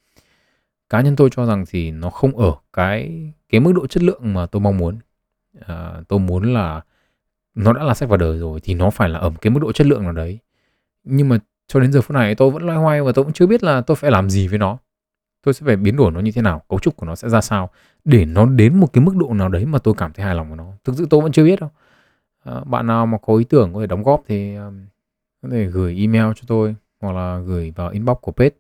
[0.89, 4.33] Cá nhân tôi cho rằng thì nó không ở cái cái mức độ chất lượng
[4.33, 4.99] mà tôi mong muốn.
[5.67, 6.81] À, tôi muốn là
[7.55, 9.59] nó đã là sách vào đời rồi thì nó phải là ở một cái mức
[9.59, 10.39] độ chất lượng nào đấy.
[11.03, 13.47] Nhưng mà cho đến giờ phút này tôi vẫn loay hoay và tôi cũng chưa
[13.47, 14.77] biết là tôi phải làm gì với nó.
[15.43, 17.41] Tôi sẽ phải biến đổi nó như thế nào cấu trúc của nó sẽ ra
[17.41, 17.69] sao
[18.05, 20.47] để nó đến một cái mức độ nào đấy mà tôi cảm thấy hài lòng
[20.47, 20.71] với nó.
[20.83, 21.69] Thực sự tôi vẫn chưa biết đâu.
[22.43, 24.85] À, bạn nào mà có ý tưởng có thể đóng góp thì um,
[25.41, 28.55] có thể gửi email cho tôi hoặc là gửi vào inbox của page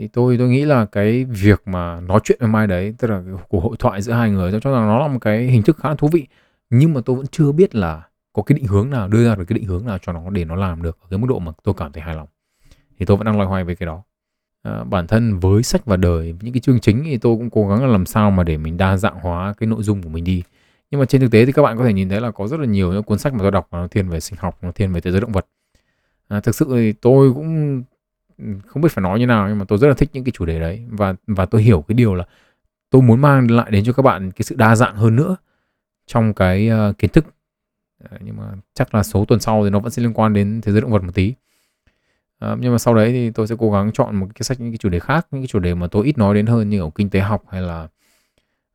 [0.00, 3.22] thì tôi tôi nghĩ là cái việc mà nói chuyện với mai đấy tức là
[3.48, 5.76] cuộc hội thoại giữa hai người tôi cho rằng nó là một cái hình thức
[5.76, 6.26] khá là thú vị.
[6.70, 9.44] Nhưng mà tôi vẫn chưa biết là có cái định hướng nào đưa ra được
[9.44, 11.52] cái định hướng nào cho nó để nó làm được ở cái mức độ mà
[11.62, 12.28] tôi cảm thấy hài lòng.
[12.98, 14.02] Thì tôi vẫn đang loay hoay về cái đó.
[14.62, 17.68] À, bản thân với sách và đời những cái chương chính thì tôi cũng cố
[17.68, 20.24] gắng là làm sao mà để mình đa dạng hóa cái nội dung của mình
[20.24, 20.42] đi.
[20.90, 22.60] Nhưng mà trên thực tế thì các bạn có thể nhìn thấy là có rất
[22.60, 24.92] là nhiều những cuốn sách mà tôi đọc nó thiên về sinh học nó thiên
[24.92, 25.46] về thế giới động vật.
[26.28, 27.82] À, thực sự thì tôi cũng
[28.66, 30.44] không biết phải nói như nào nhưng mà tôi rất là thích những cái chủ
[30.44, 30.84] đề đấy.
[30.88, 32.24] Và và tôi hiểu cái điều là
[32.90, 35.36] tôi muốn mang lại đến cho các bạn cái sự đa dạng hơn nữa
[36.06, 37.24] trong cái uh, kiến thức
[38.08, 40.60] Ờ, nhưng mà chắc là số tuần sau thì nó vẫn sẽ liên quan đến
[40.60, 41.34] thế giới động vật một tí.
[42.38, 44.70] À, nhưng mà sau đấy thì tôi sẽ cố gắng chọn một cái sách những
[44.70, 46.80] cái chủ đề khác những cái chủ đề mà tôi ít nói đến hơn như
[46.80, 47.88] ở kinh tế học hay là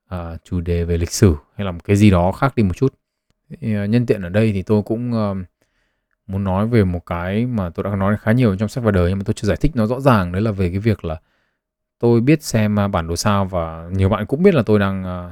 [0.08, 2.78] à, chủ đề về lịch sử hay là một cái gì đó khác đi một
[2.78, 2.94] chút.
[3.62, 5.34] Thì, à, nhân tiện ở đây thì tôi cũng à,
[6.28, 9.10] muốn nói về một cái mà tôi đã nói khá nhiều trong sách và đời
[9.10, 10.32] nhưng mà tôi chưa giải thích nó rõ ràng.
[10.32, 11.20] Đấy là về cái việc là
[12.00, 15.32] tôi biết xem bản đồ sao và nhiều bạn cũng biết là tôi đang à,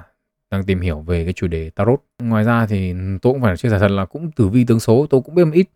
[0.53, 1.99] đang tìm hiểu về cái chủ đề tarot.
[2.19, 5.07] Ngoài ra thì tôi cũng phải chia sẻ thật là cũng tử vi tướng số
[5.09, 5.67] tôi cũng biết một ít.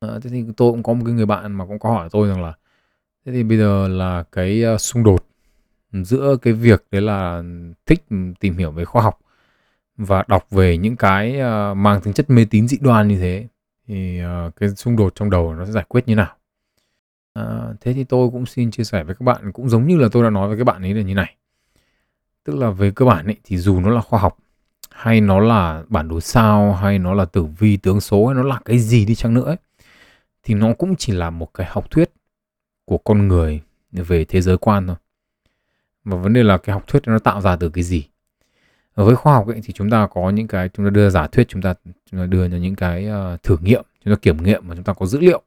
[0.00, 2.28] À, thế thì tôi cũng có một cái người bạn mà cũng có hỏi tôi
[2.28, 2.52] rằng là
[3.26, 5.26] thế thì bây giờ là cái ờ, xung đột
[5.92, 7.42] giữa cái việc đấy là
[7.86, 8.04] thích
[8.40, 9.20] tìm hiểu về khoa học
[9.96, 13.48] và đọc về những cái ờ, mang tính chất mê tín dị đoan như thế
[13.88, 14.20] thì
[14.56, 16.36] cái xung đột trong đầu nó sẽ giải quyết như nào?
[17.34, 17.44] À,
[17.80, 20.22] thế thì tôi cũng xin chia sẻ với các bạn cũng giống như là tôi
[20.22, 21.36] đã nói với các bạn ấy là như này
[22.44, 24.38] tức là về cơ bản ấy thì dù nó là khoa học
[24.90, 28.42] hay nó là bản đồ sao hay nó là tử vi tướng số hay nó
[28.42, 29.56] là cái gì đi chăng nữa ấy,
[30.42, 32.10] thì nó cũng chỉ là một cái học thuyết
[32.84, 33.60] của con người
[33.92, 34.96] về thế giới quan thôi.
[36.04, 38.08] Và vấn đề là cái học thuyết nó tạo ra từ cái gì?
[38.94, 41.48] Với khoa học ấy, thì chúng ta có những cái chúng ta đưa giả thuyết
[41.48, 41.74] chúng ta,
[42.10, 44.84] chúng ta đưa ra những cái uh, thử nghiệm chúng ta kiểm nghiệm mà chúng
[44.84, 45.42] ta có dữ liệu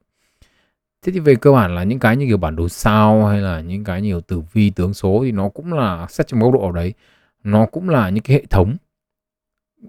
[1.02, 3.60] thế thì về cơ bản là những cái như kiểu bản đồ sao hay là
[3.60, 6.66] những cái nhiều tử vi tướng số thì nó cũng là xét trong góc độ
[6.66, 6.94] ở đấy
[7.44, 8.76] nó cũng là những cái hệ thống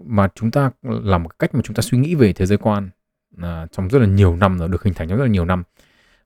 [0.04, 2.90] mà chúng ta làm một cách mà chúng ta suy nghĩ về thế giới quan
[3.42, 5.62] à, trong rất là nhiều năm rồi được hình thành trong rất là nhiều năm.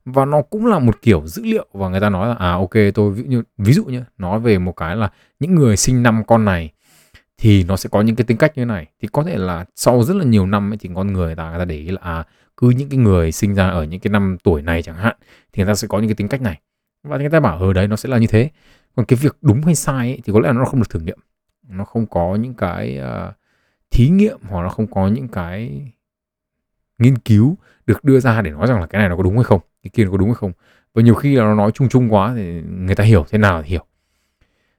[0.05, 2.73] Và nó cũng là một kiểu dữ liệu và người ta nói là à ok
[2.93, 6.23] tôi ví dụ ví dụ nhé nói về một cái là những người sinh năm
[6.27, 6.71] con này
[7.37, 8.87] thì nó sẽ có những cái tính cách như này.
[9.01, 11.59] Thì có thể là sau rất là nhiều năm ấy, thì con người ta người
[11.59, 12.25] ta để ý là à
[12.57, 15.15] cứ những cái người sinh ra ở những cái năm tuổi này chẳng hạn
[15.53, 16.61] thì người ta sẽ có những cái tính cách này.
[17.03, 18.49] Và người ta bảo ở đấy nó sẽ là như thế.
[18.95, 20.99] Còn cái việc đúng hay sai ấy, thì có lẽ là nó không được thử
[20.99, 21.19] nghiệm.
[21.67, 23.35] Nó không có những cái uh,
[23.91, 25.91] thí nghiệm hoặc là không có những cái
[26.97, 29.43] nghiên cứu được đưa ra để nói rằng là cái này nó có đúng hay
[29.43, 30.51] không cái kia nó có đúng hay không.
[30.93, 33.63] Và nhiều khi là nó nói chung chung quá thì người ta hiểu thế nào
[33.63, 33.85] thì hiểu.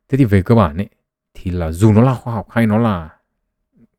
[0.09, 0.89] Thế thì về cơ bản ấy
[1.35, 3.11] thì là dù nó là khoa học hay nó là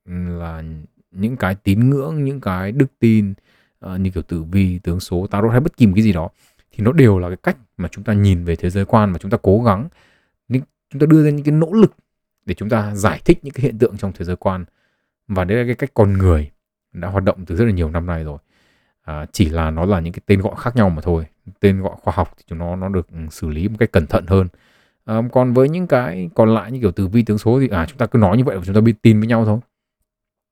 [0.05, 0.63] là
[1.11, 3.33] những cái tín ngưỡng những cái đức tin
[3.85, 6.29] uh, như kiểu tử vi tướng số tarot hay bất kỳ một cái gì đó
[6.71, 9.17] thì nó đều là cái cách mà chúng ta nhìn về thế giới quan mà
[9.17, 9.87] chúng ta cố gắng
[10.47, 11.95] những chúng ta đưa ra những cái nỗ lực
[12.47, 14.65] để chúng ta giải thích những cái hiện tượng trong thế giới quan.
[15.27, 16.51] Và đấy là cái cách con người
[16.93, 18.37] đã hoạt động từ rất là nhiều năm nay rồi.
[19.01, 21.25] À, chỉ là nó là những cái tên gọi khác nhau mà thôi.
[21.59, 24.05] Tên gọi khoa học thì chúng nó nó được ừ, xử lý một cách cẩn
[24.07, 24.47] thận hơn.
[25.05, 27.85] À, còn với những cái còn lại như kiểu từ vi tướng số thì à
[27.89, 29.59] chúng ta cứ nói như vậy và chúng ta biết tin với nhau thôi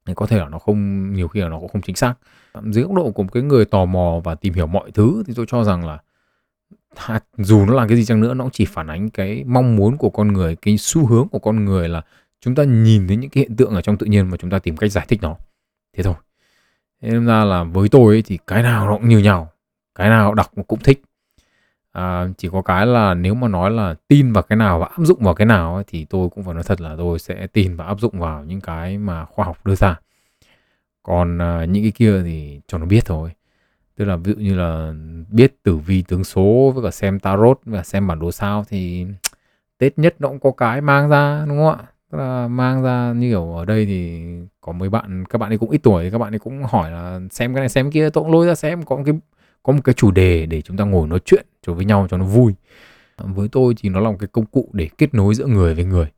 [0.06, 2.14] thì có thể là nó không nhiều khi là nó cũng không chính xác.
[2.64, 5.34] Dưới góc độ của một cái người tò mò và tìm hiểu mọi thứ thì
[5.36, 6.00] tôi cho rằng là
[7.38, 9.98] dù nó là cái gì chăng nữa nó cũng chỉ phản ánh cái mong muốn
[9.98, 12.02] của con người cái xu hướng của con người là
[12.42, 14.60] chúng ta nhìn thấy những cái hiện tượng ở trong tự nhiên và chúng ta
[14.60, 15.36] tìm cách giải thích nó.
[15.98, 16.16] Thế thôi.
[17.02, 19.52] Thế nên ra là với tôi ấy, thì cái nào nó cũng như nhau
[19.96, 21.02] cái nào đọc cũng thích
[21.96, 25.04] à, chỉ có cái là nếu mà nói là tin vào cái nào và áp
[25.04, 27.76] dụng vào cái nào ấy, thì tôi cũng phải nói thật là tôi sẽ tin
[27.76, 30.00] và áp dụng vào những cái mà khoa học đưa ra.
[31.04, 33.32] Còn à, những cái kia thì cho nó biết thôi.
[33.96, 34.94] Tức là ví dụ như là
[35.30, 39.06] biết tử vi tướng số với cả xem tarot và xem bản đồ sao thì
[39.78, 41.86] tết nhất nó cũng có cái mang ra đúng không ạ?
[42.12, 44.24] Tức là mang ra như kiểu ở đây thì
[44.62, 47.20] có mấy bạn các bạn ấy cũng ít tuổi các bạn ấy cũng hỏi là
[47.32, 49.16] xem cái này xem cái kia tôi cũng lôi ra xem có một cái
[49.64, 52.18] có một cái chủ đề để chúng ta ngồi nói chuyện cho với nhau cho
[52.18, 52.54] nó vui.
[53.18, 55.86] Với tôi thì nó là một cái công cụ để kết nối giữa người với
[55.86, 56.12] người.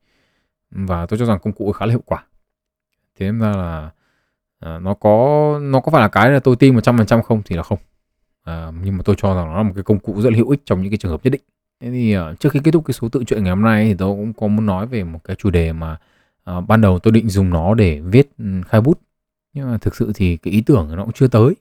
[0.71, 2.23] Và tôi cho rằng công cụ khá là hiệu quả.
[3.19, 3.91] Thế nên ra là
[4.59, 7.21] à, nó có nó có phải là cái là tôi tin một trăm phần trăm
[7.21, 7.79] không thì là không.
[8.43, 10.49] À, nhưng mà tôi cho rằng nó là một cái công cụ rất là hữu
[10.49, 11.41] ích trong những cái trường hợp nhất định.
[11.81, 13.93] Thế thì à, trước khi kết thúc cái số tự truyện ngày hôm nay thì
[13.93, 15.97] tôi cũng có muốn nói về một cái chủ đề mà
[16.43, 18.99] à, ban đầu tôi định dùng nó để viết ừ, khai bút.
[19.53, 21.53] Nhưng mà thực sự thì cái ý tưởng nó cũng chưa tới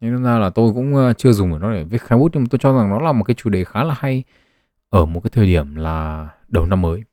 [0.00, 2.46] nên ra là tôi cũng ờ, chưa dùng nó để viết khai bút nhưng mà
[2.50, 4.24] tôi cho rằng nó là một cái chủ đề khá là hay
[4.90, 7.04] ở một cái thời điểm là đầu năm mới.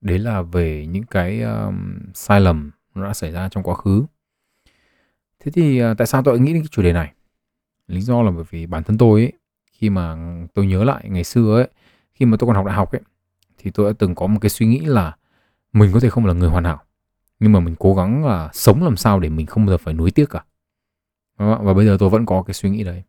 [0.00, 4.04] Đấy là về những cái um, sai lầm nó đã xảy ra trong quá khứ.
[5.40, 7.12] Thế thì uh, tại sao tôi nghĩ đến cái chủ đề này?
[7.86, 9.32] Lý do là bởi vì bản thân tôi ấy
[9.72, 10.16] khi mà
[10.54, 11.68] tôi nhớ lại ngày xưa ấy
[12.14, 13.00] khi mà tôi còn học đại học ấy
[13.58, 15.16] thì tôi đã từng có một cái suy nghĩ là
[15.72, 16.82] mình có thể không là người hoàn hảo
[17.40, 19.94] nhưng mà mình cố gắng là sống làm sao để mình không bao giờ phải
[19.94, 20.44] nuối tiếc cả
[21.40, 23.02] và bây giờ tôi vẫn có cái suy nghĩ đấy.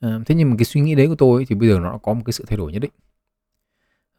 [0.00, 1.98] À, thế nhưng mà cái suy nghĩ đấy của tôi ấy, thì bây giờ nó
[1.98, 2.92] có một cái sự thay đổi nhất định.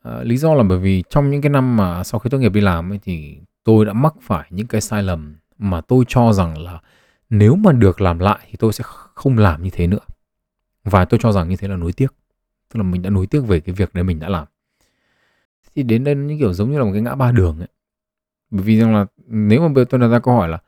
[0.04, 2.54] À, lý do là bởi vì trong những cái năm mà sau khi tốt nghiệp
[2.54, 6.34] đi làm ấy thì tôi đã mắc phải những cái sai lầm mà tôi cho
[6.34, 6.80] rằng là
[7.30, 10.06] nếu mà được làm lại thì tôi sẽ không làm như thế nữa.
[10.84, 12.14] Và tôi cho rằng như thế là nuối tiếc.
[12.74, 14.48] Tức là mình đã nuối tiếc về cái việc đấy mình đã làm.
[15.76, 17.68] Thì đến đây như kiểu giống như là một cái ngã ba đường ấy.
[18.52, 20.60] Bởi vì rằng là nếu mà bây giờ tôi đặt ra câu hỏi là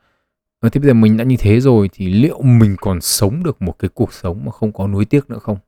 [0.64, 3.62] và thế bây giờ mình đã như thế rồi thì liệu mình còn sống được
[3.62, 5.58] một cái cuộc sống mà không có nuối tiếc nữa không?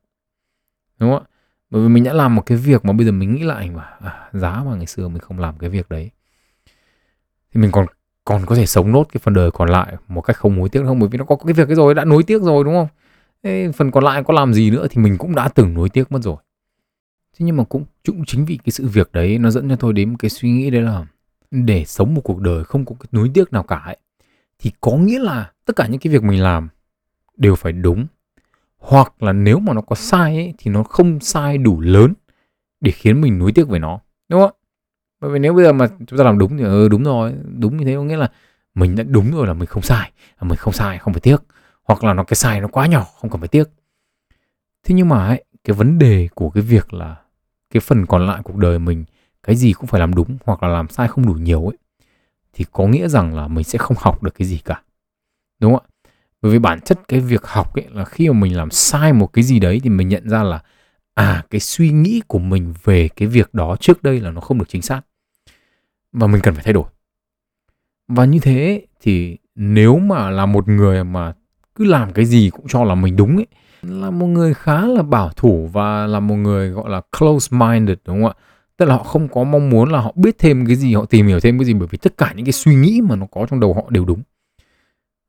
[0.98, 1.28] Đúng không ạ?
[1.70, 3.82] Bởi vì mình đã làm một cái việc mà bây giờ mình nghĩ lại mà
[3.82, 6.10] à, giá mà ngày xưa mình không làm cái việc đấy.
[7.54, 7.86] Thì mình còn
[8.24, 10.82] còn có thể sống nốt cái phần đời còn lại một cách không nuối tiếc
[10.86, 10.98] không?
[10.98, 12.88] Bởi vì nó có cái việc cái rồi đã nuối tiếc rồi đúng không?
[13.42, 16.12] Thế phần còn lại có làm gì nữa thì mình cũng đã từng nuối tiếc
[16.12, 16.36] mất rồi.
[17.38, 19.92] Thế nhưng mà cũng cũng chính vì cái sự việc đấy nó dẫn cho tôi
[19.92, 21.06] đến một cái suy nghĩ đấy là
[21.50, 23.96] để sống một cuộc đời không có cái nuối tiếc nào cả ấy,
[24.58, 26.68] thì có nghĩa là tất cả những cái việc mình làm
[27.36, 28.06] đều phải đúng.
[28.78, 32.14] Hoặc là nếu mà nó có sai ấy, thì nó không sai đủ lớn
[32.80, 34.52] để khiến mình nuối tiếc về nó đúng không
[35.20, 37.76] bởi vì nếu bây giờ mà chúng ta làm đúng thì ừ, đúng rồi đúng
[37.76, 38.30] như thế có nghĩa là
[38.74, 41.36] mình đã đúng rồi là mình không sai mình không sai không phải tiếc.
[41.84, 43.64] Hoặc là nó cái sai nó quá nhỏ không cần phải tiếc.
[44.84, 47.16] Thế nhưng mà ấy, cái vấn đề của cái việc là
[47.70, 49.04] cái phần còn lại cuộc đời mình
[49.42, 51.78] cái gì cũng phải làm đúng hoặc là làm sai không đủ nhiều ấy
[52.56, 54.82] thì có nghĩa rằng là mình sẽ không học được cái gì cả.
[55.60, 56.10] Đúng không ạ?
[56.42, 59.32] Bởi vì bản chất cái việc học ấy là khi mà mình làm sai một
[59.32, 60.62] cái gì đấy thì mình nhận ra là
[61.14, 64.58] à cái suy nghĩ của mình về cái việc đó trước đây là nó không
[64.58, 65.00] được chính xác.
[66.12, 66.84] Và mình cần phải thay đổi.
[68.08, 71.32] Và như thế thì nếu mà là một người mà
[71.74, 73.46] cứ làm cái gì cũng cho là mình đúng ấy,
[73.82, 77.98] là một người khá là bảo thủ và là một người gọi là close minded
[78.04, 78.42] đúng không ạ?
[78.76, 81.26] Tức là họ không có mong muốn là họ biết thêm cái gì họ tìm
[81.26, 83.46] hiểu thêm cái gì bởi vì tất cả những cái suy nghĩ mà nó có
[83.50, 84.22] trong đầu họ đều đúng.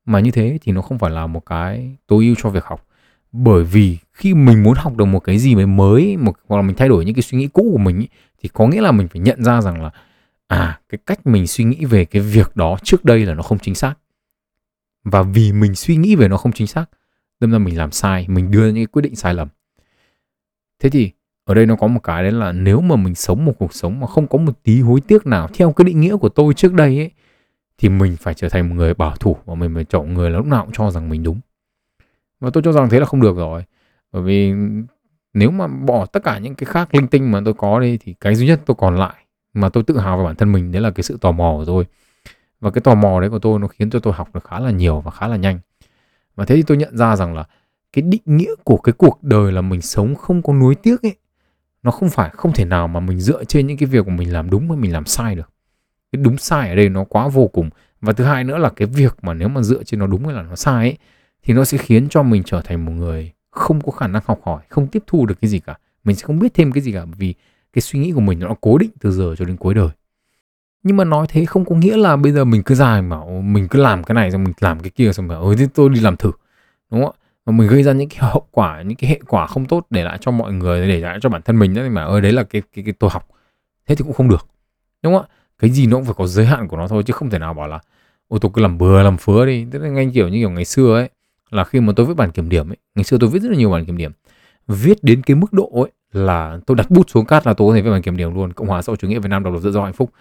[0.05, 2.85] Mà như thế thì nó không phải là một cái tối ưu cho việc học.
[3.31, 6.75] Bởi vì khi mình muốn học được một cái gì mới một hoặc là mình
[6.75, 8.07] thay đổi những cái suy nghĩ cũ của mình ý,
[8.41, 9.89] thì có nghĩa là mình phải nhận ra rằng là
[10.47, 13.59] à cái cách mình suy nghĩ về cái việc đó trước đây là nó không
[13.59, 13.93] chính xác.
[15.03, 16.85] Và vì mình suy nghĩ về nó không chính xác
[17.39, 19.47] đâm ra mình làm sai mình đưa những quyết định sai lầm.
[20.79, 21.11] Thế thì
[21.47, 23.99] ở đây nó có một cái đấy là nếu mà mình sống một cuộc sống
[23.99, 26.73] mà không có một tí hối tiếc nào theo cái định nghĩa của tôi trước
[26.73, 27.11] đây ấy,
[27.77, 30.37] thì mình phải trở thành một người bảo thủ và mình phải chọn người là
[30.37, 31.39] lúc nào cũng cho rằng mình đúng.
[32.39, 33.63] Và tôi cho rằng thế là không được rồi.
[34.11, 34.53] Bởi vì
[35.33, 38.15] nếu mà bỏ tất cả những cái khác linh tinh mà tôi có đi thì
[38.21, 39.15] cái duy nhất tôi còn lại
[39.53, 41.65] mà tôi tự hào về bản thân mình đấy là cái sự tò mò của
[41.65, 41.85] tôi.
[42.59, 44.71] Và cái tò mò đấy của tôi nó khiến cho tôi học được khá là
[44.71, 45.59] nhiều và khá là nhanh.
[46.35, 47.45] Và thế thì tôi nhận ra rằng là
[47.93, 51.15] cái định nghĩa của cái cuộc đời là mình sống không có nuối tiếc ấy
[51.87, 54.33] nó không phải, không thể nào mà mình dựa trên những cái việc của mình
[54.33, 55.49] làm đúng hay mình làm sai được.
[56.11, 57.69] Cái đúng sai ở đây nó quá vô cùng.
[58.01, 60.35] Và thứ hai nữa là cái việc mà nếu mà dựa trên nó đúng hay
[60.35, 60.97] là nó sai ấy,
[61.43, 64.39] thì nó sẽ khiến cho mình trở thành một người không có khả năng học
[64.43, 65.75] hỏi, không tiếp thu được cái gì cả.
[66.03, 67.33] Mình sẽ không biết thêm cái gì cả, vì
[67.73, 69.89] cái suy nghĩ của mình nó cố định từ giờ cho đến cuối đời.
[70.83, 73.67] Nhưng mà nói thế không có nghĩa là bây giờ mình cứ dài mà mình
[73.67, 76.17] cứ làm cái này xong mình làm cái kia xong mà ơi tôi đi làm
[76.17, 76.31] thử.
[76.91, 77.26] Đúng không ạ?
[77.47, 80.03] Mà mình gây ra những cái hậu quả những cái hệ quả không tốt để
[80.03, 82.43] lại cho mọi người để lại cho bản thân mình đấy mà ơi đấy là
[82.43, 83.27] cái cái, cái tôi học.
[83.87, 84.47] Thế thì cũng không được
[85.03, 85.33] đúng không ạ?
[85.59, 87.53] Cái gì nó cũng phải có giới hạn của nó thôi chứ không thể nào
[87.53, 87.79] bảo là
[88.27, 89.65] ô tôi cứ làm bừa làm phứa đi.
[89.71, 91.09] Tức là ngay kiểu như kiểu ngày xưa ấy
[91.49, 93.57] là khi mà tôi viết bản kiểm điểm ấy ngày xưa tôi viết rất là
[93.57, 94.11] nhiều bản kiểm điểm.
[94.67, 97.75] Viết đến cái mức độ ấy là tôi đặt bút xuống cát là tôi có
[97.75, 98.53] thể viết bản kiểm điểm luôn.
[98.53, 100.11] Cộng hòa xã hội chủ nghĩa việt nam độc lập tự do hạnh phúc.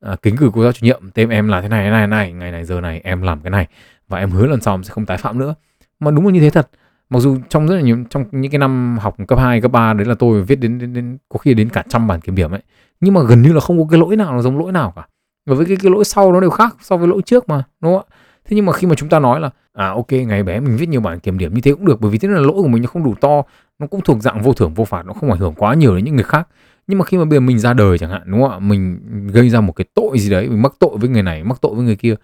[0.00, 2.06] À, kính cử cô giáo chủ nhiệm tên em là thế này thế này thế
[2.06, 3.66] này ngày này giờ này em làm cái này
[4.08, 5.54] và em hứa lần sau em sẽ không tái phạm nữa
[6.00, 6.70] mà đúng là như thế thật.
[7.10, 9.92] Mặc dù trong rất là nhiều trong những cái năm học cấp 2, cấp 3
[9.92, 12.50] đấy là tôi viết đến, đến, đến có khi đến cả trăm bản kiểm điểm
[12.50, 12.62] ấy.
[13.00, 15.06] Nhưng mà gần như là không có cái lỗi nào nó giống lỗi nào cả.
[15.46, 17.92] Và với cái, cái lỗi sau nó đều khác so với lỗi trước mà đúng
[17.94, 18.16] không ạ?
[18.44, 20.88] Thế nhưng mà khi mà chúng ta nói là à ok ngày bé mình viết
[20.88, 22.82] nhiều bản kiểm điểm như thế cũng được bởi vì thế là lỗi của mình
[22.82, 23.42] nó không đủ to
[23.78, 26.04] nó cũng thuộc dạng vô thưởng vô phạt nó không ảnh hưởng quá nhiều đến
[26.04, 26.48] những người khác.
[26.86, 28.58] Nhưng mà khi mà bây giờ mình ra đời chẳng hạn đúng không ạ?
[28.58, 28.98] Mình
[29.32, 31.74] gây ra một cái tội gì đấy mình mắc tội với người này mắc tội
[31.74, 32.14] với người kia.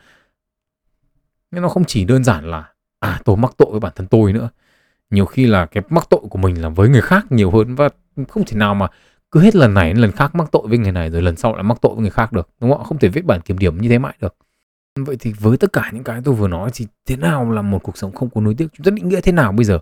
[1.51, 2.72] Nhưng nó không chỉ đơn giản là
[3.03, 4.49] à tôi mắc tội với bản thân tôi nữa.
[5.11, 7.89] Nhiều khi là cái mắc tội của mình là với người khác nhiều hơn và
[8.29, 8.87] không thể nào mà
[9.31, 11.55] cứ hết lần này đến lần khác mắc tội với người này rồi lần sau
[11.55, 13.79] lại mắc tội với người khác được, đúng không không thể viết bản kiểm điểm
[13.81, 14.35] như thế mãi được.
[14.99, 17.83] Vậy thì với tất cả những cái tôi vừa nói thì thế nào là một
[17.83, 18.67] cuộc sống không có nối tiếc?
[18.73, 19.79] Chúng ta định nghĩa thế nào bây giờ?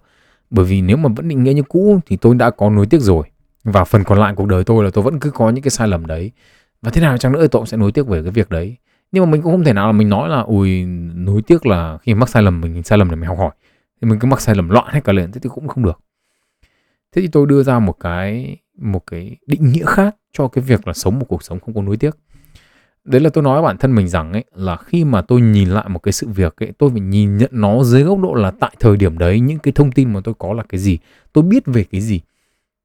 [0.51, 3.01] Bởi vì nếu mà vẫn định nghĩa như cũ thì tôi đã có nối tiếc
[3.01, 3.25] rồi.
[3.65, 5.89] Và phần còn lại cuộc đời tôi là tôi vẫn cứ có những cái sai
[5.89, 6.31] lầm đấy.
[6.83, 8.77] Và thế nào chăng nữa tôi cũng sẽ nối tiếc về cái việc đấy
[9.13, 11.99] nhưng mà mình cũng không thể nào là mình nói là, ui nối tiếc là
[12.03, 13.51] khi mắc sai lầm, mình sai lầm để mình học hỏi.
[14.01, 16.01] Thì mình cứ mắc sai lầm loạn hết cả lên thế thì cũng không được.
[17.13, 20.87] Thế thì tôi đưa ra một cái một cái định nghĩa khác cho cái việc
[20.87, 22.17] là sống một cuộc sống không có nối tiếc.
[23.05, 25.69] Đấy là tôi nói với bản thân mình rằng ấy, là khi mà tôi nhìn
[25.69, 28.51] lại một cái sự việc ấy, tôi phải nhìn nhận nó dưới góc độ là
[28.51, 30.99] tại thời điểm đấy, những cái thông tin mà tôi có là cái gì,
[31.33, 32.21] tôi biết về cái gì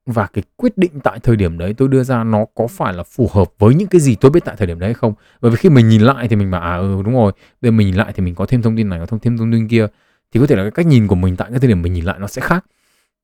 [0.06, 3.02] và cái quyết định tại thời điểm đấy tôi đưa ra nó có phải là
[3.02, 5.14] phù hợp với những cái gì tôi biết tại thời điểm đấy hay không?
[5.40, 7.76] Bởi vì khi mình nhìn lại thì mình bảo à ừ đúng rồi, bây giờ
[7.76, 9.86] mình nhìn lại thì mình có thêm thông tin này, có thêm thông tin kia.
[10.32, 12.04] Thì có thể là cái cách nhìn của mình tại cái thời điểm mình nhìn
[12.04, 12.64] lại nó sẽ khác.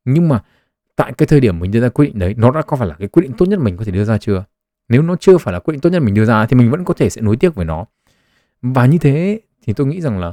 [0.05, 0.41] Nhưng mà
[0.97, 2.95] tại cái thời điểm mình đưa ra quyết định đấy, nó đã có phải là
[2.99, 4.45] cái quyết định tốt nhất mình có thể đưa ra chưa?
[4.89, 6.85] Nếu nó chưa phải là quyết định tốt nhất mình đưa ra thì mình vẫn
[6.85, 7.85] có thể sẽ nối tiếc với nó.
[8.63, 10.33] Và như thế thì tôi nghĩ rằng là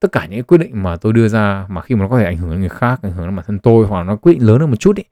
[0.00, 2.24] tất cả những quyết định mà tôi đưa ra mà khi mà nó có thể
[2.24, 4.32] ảnh hưởng đến người khác, ảnh hưởng đến bản thân tôi hoặc là nó quyết
[4.32, 5.04] định lớn hơn một chút ấy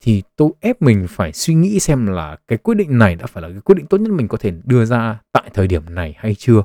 [0.00, 3.42] thì tôi ép mình phải suy nghĩ xem là cái quyết định này đã phải
[3.42, 6.14] là cái quyết định tốt nhất mình có thể đưa ra tại thời điểm này
[6.18, 6.62] hay chưa.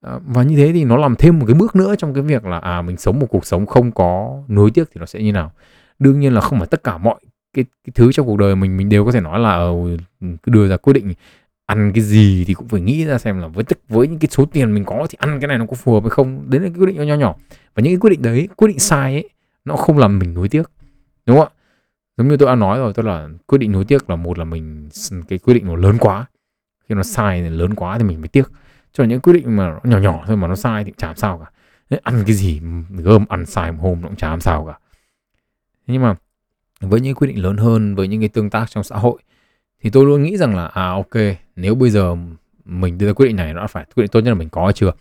[0.00, 2.44] À, và như thế thì nó làm thêm một cái bước nữa trong cái việc
[2.44, 5.32] là à mình sống một cuộc sống không có nối tiếc thì nó sẽ như
[5.32, 5.52] nào.
[5.98, 7.16] Đương nhiên là không phải tất cả mọi
[7.54, 9.72] cái, cái thứ trong cuộc đời mình mình đều có thể nói là ờ,
[10.20, 11.14] cứ đưa ra quyết định
[11.66, 14.28] ăn cái gì thì cũng phải nghĩ ra xem là với tức với những cái
[14.30, 16.50] số tiền mình có thì ăn cái này nó có phù hợp hay không.
[16.50, 17.34] Đấy là cái quyết định nhỏ nhỏ.
[17.74, 19.28] Và những cái quyết định đấy quyết định sai ấy
[19.64, 20.70] nó không làm mình nuối tiếc.
[21.26, 21.63] Đúng không ạ?
[22.16, 24.44] Giống như tôi đã nói rồi, tức là quyết định nuối tiếc là một là
[24.44, 24.88] mình
[25.28, 26.26] cái quyết định nó lớn quá.
[26.88, 28.48] Khi nó sai thì lớn quá thì mình mới tiếc.
[28.92, 31.38] Cho những quyết định mà nhỏ nhỏ thôi mà nó sai thì chả làm sao
[31.38, 31.50] cả.
[31.90, 34.78] Nên ăn cái gì gom ăn sai một hôm nó cũng chả làm sao cả.
[35.86, 36.14] Nhưng mà
[36.80, 39.22] với những quyết định lớn hơn, với những cái tương tác trong xã hội,
[39.80, 42.16] thì tôi luôn nghĩ rằng là à ok, nếu bây giờ
[42.64, 44.72] mình đưa ra quyết định này, nó phải, quyết định tốt nhất là mình có
[44.72, 44.92] chưa?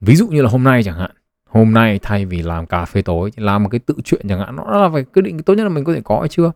[0.00, 1.10] Ví dụ như là hôm nay chẳng hạn
[1.52, 4.56] hôm nay thay vì làm cà phê tối làm một cái tự chuyện chẳng hạn
[4.56, 6.52] nó là phải quyết định tốt nhất là mình có thể có hay chưa?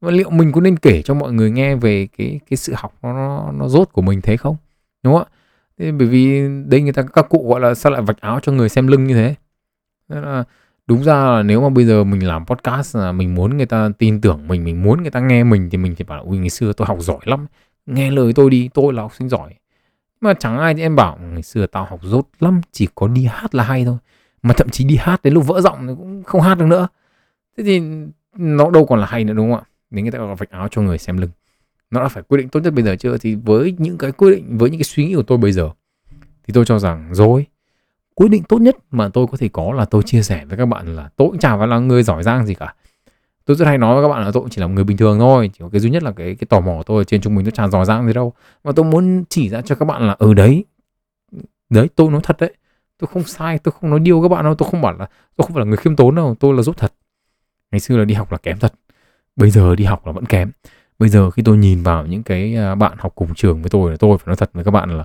[0.00, 2.94] Và liệu mình có nên kể cho mọi người nghe về cái cái sự học
[3.02, 4.56] nó nó, nó rốt của mình thế không?
[5.02, 5.32] Đúng không ạ?
[5.78, 8.52] Thế bởi vì đây người ta các cụ gọi là sao lại vạch áo cho
[8.52, 9.34] người xem lưng như thế.
[10.08, 10.44] Nên là
[10.86, 13.88] đúng ra là nếu mà bây giờ mình làm podcast là mình muốn người ta
[13.98, 16.50] tin tưởng mình mình muốn người ta nghe mình thì mình thì bảo ui ngày
[16.50, 17.46] xưa tôi học giỏi lắm
[17.86, 19.54] nghe lời tôi đi tôi là học sinh giỏi.
[20.20, 23.24] Mà chẳng ai thì em bảo ngày xưa tao học dốt lắm chỉ có đi
[23.24, 23.96] hát là hay thôi
[24.46, 26.88] mà thậm chí đi hát đến lúc vỡ giọng cũng không hát được nữa.
[27.58, 27.82] Thế thì
[28.36, 29.64] nó đâu còn là hay nữa, đúng không ạ?
[29.90, 31.30] Đến người ta gọi vạch áo cho người xem lưng.
[31.90, 33.18] Nó đã phải quyết định tốt nhất bây giờ chưa?
[33.18, 35.70] Thì với những cái quyết định, với những cái suy nghĩ của tôi bây giờ,
[36.46, 37.46] thì tôi cho rằng rồi.
[38.14, 40.66] Quyết định tốt nhất mà tôi có thể có là tôi chia sẻ với các
[40.66, 42.74] bạn là tôi cũng chả phải là người giỏi giang gì cả.
[43.44, 44.96] Tôi rất hay nói với các bạn là tôi cũng chỉ là một người bình
[44.96, 45.50] thường thôi.
[45.52, 47.50] Chỉ có cái duy nhất là cái cái tò mò tôi trên trung bình nó
[47.50, 48.32] chả giỏi giang gì đâu.
[48.64, 50.64] Mà tôi muốn chỉ ra cho các bạn là ở ừ đấy.
[51.70, 52.54] Đấy, tôi nói thật đấy
[52.98, 55.46] tôi không sai tôi không nói điêu các bạn đâu tôi không bảo là tôi
[55.46, 56.92] không phải là người khiêm tốn đâu tôi là dốt thật.
[57.70, 58.74] Ngày xưa là đi học là kém thật
[59.36, 60.50] bây giờ đi học là vẫn kém.
[60.98, 63.90] Bây giờ khi tôi nhìn vào những cái à, bạn học cùng trường với tôi
[63.90, 65.04] là tôi phải nói thật với các bạn là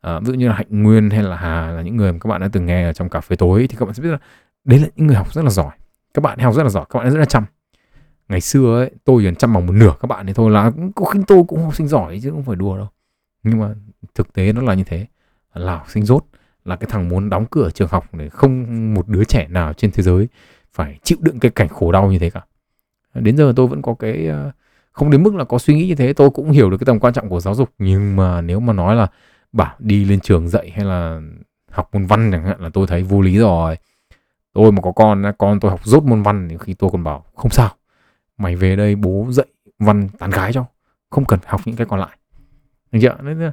[0.00, 2.28] à, ví dụ như là hạnh nguyên hay là hà là những người mà các
[2.28, 4.18] bạn đã từng nghe ở trong cà phê tối thì các bạn sẽ biết là
[4.64, 5.70] đấy là những người học rất là giỏi.
[6.14, 7.44] Các bạn học rất là giỏi các bạn rất là chăm.
[8.28, 11.04] Ngày xưa ấy tôi gần chăm bằng một nửa các bạn thì thôi là có
[11.04, 12.88] khi tôi cũng học sinh giỏi chứ không phải đùa đâu.
[13.42, 13.74] Nhưng mà
[14.14, 15.06] thực tế nó là như thế.
[15.54, 16.24] Là học sinh dốt
[16.64, 19.90] là cái thằng muốn đóng cửa trường học để không một đứa trẻ nào trên
[19.90, 20.28] thế giới
[20.72, 22.40] phải chịu đựng cái cảnh khổ đau như thế cả.
[23.14, 24.50] Đến giờ tôi vẫn có cái ờ,
[24.92, 27.00] không đến mức là có suy nghĩ như thế, tôi cũng hiểu được cái tầm
[27.00, 27.70] quan trọng của giáo dục.
[27.78, 29.06] Nhưng mà nếu mà nói là
[29.52, 31.20] bảo đi lên trường dạy hay là
[31.70, 33.76] học môn văn chẳng hạn là tôi thấy vô lý rồi.
[34.52, 37.24] Tôi mà có con con tôi học rốt môn văn thì khi tôi còn bảo,
[37.34, 37.70] không sao,
[38.38, 39.46] mày về đây bố dạy
[39.78, 40.64] văn tán gái cho,
[41.10, 42.18] không cần học những cái còn lại.
[42.92, 43.16] Được chưa?
[43.22, 43.52] Nên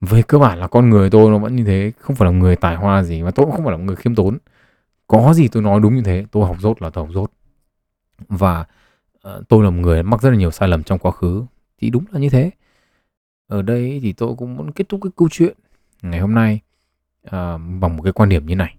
[0.00, 2.56] về cơ bản là con người tôi nó vẫn như thế không phải là người
[2.56, 4.38] tài hoa gì và tôi cũng không phải là người khiêm tốn.
[5.06, 7.32] Có gì tôi nói đúng như thế tôi học dốt là tôi học dốt
[8.28, 8.64] và
[9.28, 11.44] uh, tôi là một người mắc rất là nhiều sai lầm trong quá khứ
[11.78, 12.50] thì đúng là như thế.
[13.46, 15.56] Ở đây thì tôi cũng muốn kết thúc cái câu chuyện
[16.02, 16.60] ngày hôm nay
[17.26, 17.30] uh,
[17.80, 18.74] bằng một cái quan điểm như này.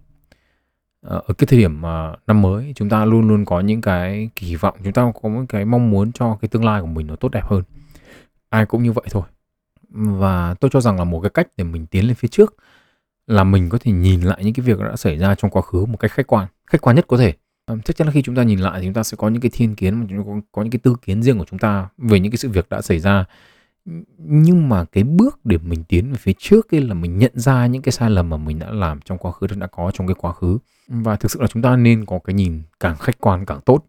[1.06, 4.30] Uh, ở cái thời điểm uh, năm mới chúng ta luôn luôn có những cái
[4.36, 7.06] kỳ vọng chúng ta có một cái mong muốn cho cái tương lai của mình
[7.06, 7.62] nó tốt đẹp hơn.
[8.48, 9.22] Ai cũng như vậy thôi
[9.94, 12.54] và tôi cho rằng là một cái cách để mình tiến lên phía trước
[13.26, 15.84] là mình có thể nhìn lại những cái việc đã xảy ra trong quá khứ
[15.84, 17.32] một cách khách quan khách quan nhất có thể.
[17.66, 19.42] Ờ, chắc chắn là khi chúng ta nhìn lại thì chúng ta sẽ có những
[19.42, 22.32] cái thiên kiến có, có những cái tư kiến riêng của chúng ta về những
[22.32, 23.24] cái sự việc đã xảy ra.
[24.18, 27.66] Nhưng mà cái bước để mình tiến về phía trước ấy là mình nhận ra
[27.66, 30.14] những cái sai lầm mà mình đã làm trong quá khứ đã có trong cái
[30.18, 30.58] quá khứ.
[30.88, 33.84] Và thực sự là chúng ta nên có cái nhìn càng khách quan càng tốt.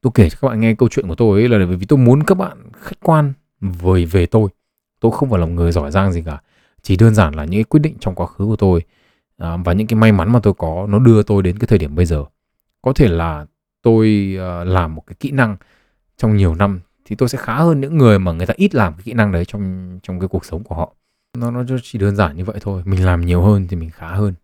[0.00, 1.98] Tôi kể cho các bạn nghe câu chuyện của tôi ấy là bởi vì tôi
[1.98, 4.48] muốn các bạn khách quan với về tôi
[5.00, 6.40] tôi không phải là một người giỏi giang gì cả.
[6.82, 8.82] Chỉ đơn giản là những cái quyết định trong quá khứ của tôi
[9.38, 11.78] à, và những cái may mắn mà tôi có nó đưa tôi đến cái thời
[11.78, 12.24] điểm bây giờ.
[12.82, 13.46] Có thể là
[13.82, 15.56] tôi uh, làm một cái kỹ năng
[16.16, 18.92] trong nhiều năm thì tôi sẽ khá hơn những người mà người ta ít làm
[18.92, 20.92] cái kỹ năng đấy trong trong cái cuộc sống của họ.
[21.38, 22.82] Nó nó chỉ đơn giản như vậy thôi.
[22.84, 24.34] Mình làm nhiều hơn thì mình khá hơn.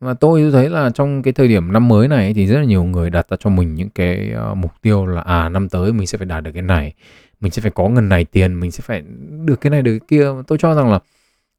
[0.00, 2.84] Và tôi thấy là trong cái thời điểm năm mới này thì rất là nhiều
[2.84, 6.06] người đặt ra cho mình những cái uh, mục tiêu là à năm tới mình
[6.06, 6.94] sẽ phải đạt được cái này
[7.40, 9.02] mình sẽ phải có ngân này tiền mình sẽ phải
[9.44, 10.28] được cái này được cái kia.
[10.46, 10.98] Tôi cho rằng là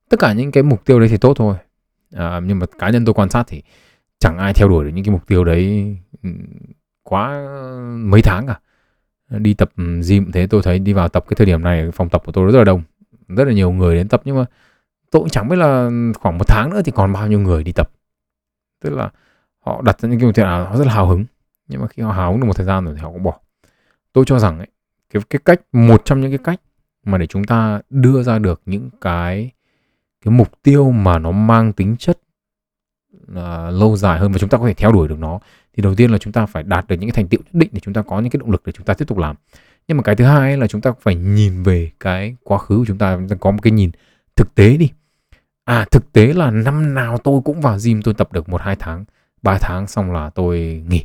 [0.10, 1.56] tất cả những cái mục tiêu đấy thì tốt thôi.
[2.14, 3.64] À, nhưng mà cá nhân tôi quan sát thì
[4.20, 6.30] chẳng ai theo đuổi được những cái mục tiêu đấy ừ,
[7.04, 7.48] quá
[7.98, 8.60] mấy tháng cả.
[9.30, 9.72] Đi tập
[10.08, 12.52] gym thế tôi thấy đi vào tập cái thời điểm này phòng tập của tôi
[12.52, 12.82] rất là đông.
[13.28, 14.46] Rất là nhiều người đến tập nhưng mà
[15.12, 17.72] tôi cũng chẳng biết là khoảng một tháng nữa thì còn bao nhiêu người đi
[17.72, 17.92] tập.
[18.82, 19.10] Tức là
[19.60, 21.26] họ đặt ra những cái mục tiêu nào họ rất là hào hứng.
[21.68, 23.40] Nhưng mà khi họ hào hứng được một thời gian rồi thì họ cũng bỏ.
[24.14, 24.68] Tôi cho rằng ấy,
[25.14, 26.62] cái cái cách một trong những cái cách
[27.06, 29.52] mà để chúng ta đưa ra được những cái
[30.26, 32.20] cái mục tiêu mà nó mang tính chất
[33.32, 33.38] uh,
[33.72, 35.40] lâu dài hơn và chúng ta có thể theo đuổi được nó
[35.74, 37.70] thì đầu tiên là chúng ta phải đạt được những cái thành tựu nhất định
[37.72, 39.36] để chúng ta có những cái động lực để chúng ta tiếp tục làm.
[39.88, 42.86] Nhưng mà cái thứ hai là chúng ta phải nhìn về cái quá khứ của
[42.88, 43.92] chúng ta chúng ta có một cái nhìn
[44.36, 44.92] thực tế đi.
[45.66, 48.76] À thực tế là năm nào tôi cũng vào gym tôi tập được một hai
[48.76, 49.06] tháng
[49.42, 51.04] ba tháng xong là tôi nghỉ.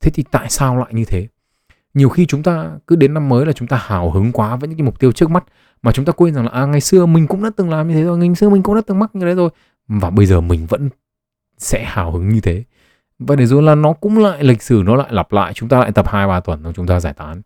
[0.00, 1.28] Thế thì tại sao lại như thế?
[1.96, 4.68] Nhiều khi chúng ta cứ đến năm mới là chúng ta hào hứng quá với
[4.68, 5.44] những cái mục tiêu trước mắt
[5.82, 7.94] mà chúng ta quên rằng là à, ngày xưa mình cũng đã từng làm như
[7.94, 9.50] thế rồi ngày xưa mình cũng đã từng mắc như thế rồi.
[9.88, 10.88] Và bây giờ mình vẫn
[11.58, 12.64] sẽ hào hứng như thế.
[13.18, 15.80] Và để rồi là nó cũng lại lịch sử nó lại lặp lại chúng ta
[15.80, 17.42] lại tập hai ba tuần rồi chúng ta giải tán.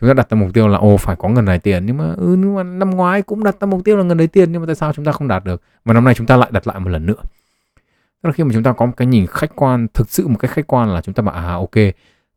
[0.00, 1.86] Chúng ta đặt ra mục tiêu là ô phải có ngần này tiền.
[1.86, 4.26] Nhưng mà ừ nhưng mà năm ngoái cũng đặt ra mục tiêu là ngần đấy
[4.26, 5.62] tiền nhưng mà tại sao chúng ta không đạt được?
[5.84, 7.22] Và năm nay chúng ta lại đặt lại một lần nữa.
[8.22, 10.36] Tức là khi mà chúng ta có một cái nhìn khách quan thực sự một
[10.38, 11.76] cái khách quan là chúng ta bảo à ok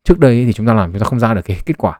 [0.03, 1.99] trước đây thì chúng ta làm chúng ta không ra được cái kết quả.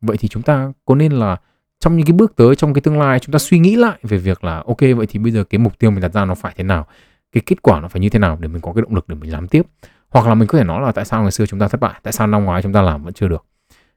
[0.00, 1.36] Vậy thì chúng ta có nên là
[1.80, 4.18] trong những cái bước tới trong cái tương lai chúng ta suy nghĩ lại về
[4.18, 6.54] việc là ok vậy thì bây giờ cái mục tiêu mình đặt ra nó phải
[6.56, 6.86] thế nào?
[7.32, 9.14] Cái kết quả nó phải như thế nào để mình có cái động lực để
[9.14, 9.62] mình làm tiếp?
[10.08, 12.00] Hoặc là mình có thể nói là tại sao ngày xưa chúng ta thất bại?
[12.02, 13.44] Tại sao năm ngoái chúng ta làm vẫn chưa được?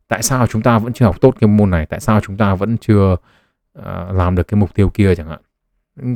[0.07, 1.85] Tại sao chúng ta vẫn chưa học tốt cái môn này?
[1.85, 3.13] Tại sao chúng ta vẫn chưa
[3.79, 5.39] uh, làm được cái mục tiêu kia chẳng hạn?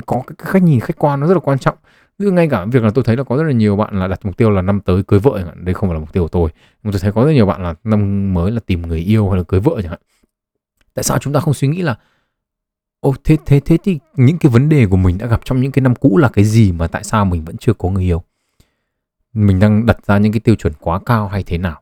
[0.06, 1.76] Có cái cách nhìn khách quan nó rất là quan trọng.
[2.18, 4.24] Ví ngay cả việc là tôi thấy là có rất là nhiều bạn là đặt
[4.24, 5.64] mục tiêu là năm tới cưới vợ chẳng hạn.
[5.64, 6.50] Đây không phải là mục tiêu của tôi.
[6.82, 9.38] Nhưng tôi thấy có rất nhiều bạn là năm mới là tìm người yêu hay
[9.38, 10.00] là cưới vợ chẳng hạn.
[10.94, 11.96] Tại sao chúng ta không suy nghĩ là
[13.00, 15.72] Ô thế thế thế thì những cái vấn đề của mình đã gặp trong những
[15.72, 18.22] cái năm cũ là cái gì mà tại sao mình vẫn chưa có người yêu?
[19.32, 21.80] Mình đang đặt ra những cái tiêu chuẩn quá cao hay thế nào?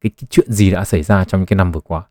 [0.00, 2.02] Cái, cái chuyện gì đã xảy ra trong những cái năm vừa qua?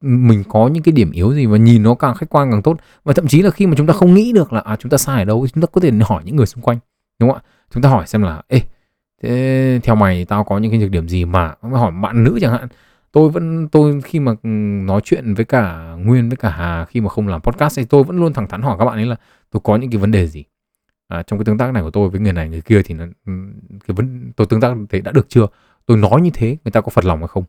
[0.00, 2.76] Mình có những cái điểm yếu gì và nhìn nó càng khách quan càng tốt.
[3.04, 4.98] Và thậm chí là khi mà chúng ta không nghĩ được là à chúng ta
[4.98, 6.78] sai ở đâu chúng ta có thể hỏi những người xung quanh
[7.18, 7.48] đúng không ạ?
[7.74, 8.60] Chúng ta hỏi xem là ê
[9.22, 11.54] thế theo mày tao có những cái nhược điểm gì mà?
[11.62, 12.68] Hỏi bạn nữ chẳng hạn
[13.12, 14.48] tôi vẫn tôi khi mà ừ,
[14.86, 18.04] nói chuyện với cả nguyên với cả hà khi mà không làm podcast thì tôi
[18.04, 19.16] vẫn luôn thẳng thắn hỏi các bạn ấy là
[19.50, 20.44] tôi có những cái vấn đề gì?
[21.08, 23.04] À, trong cái tương tác này của tôi với người này người kia thì nó,
[23.26, 23.32] ừ,
[23.86, 25.46] cái vấn tôi tương tác thế đã được chưa?
[25.86, 27.44] Tôi nói như thế người ta có phật lòng hay không?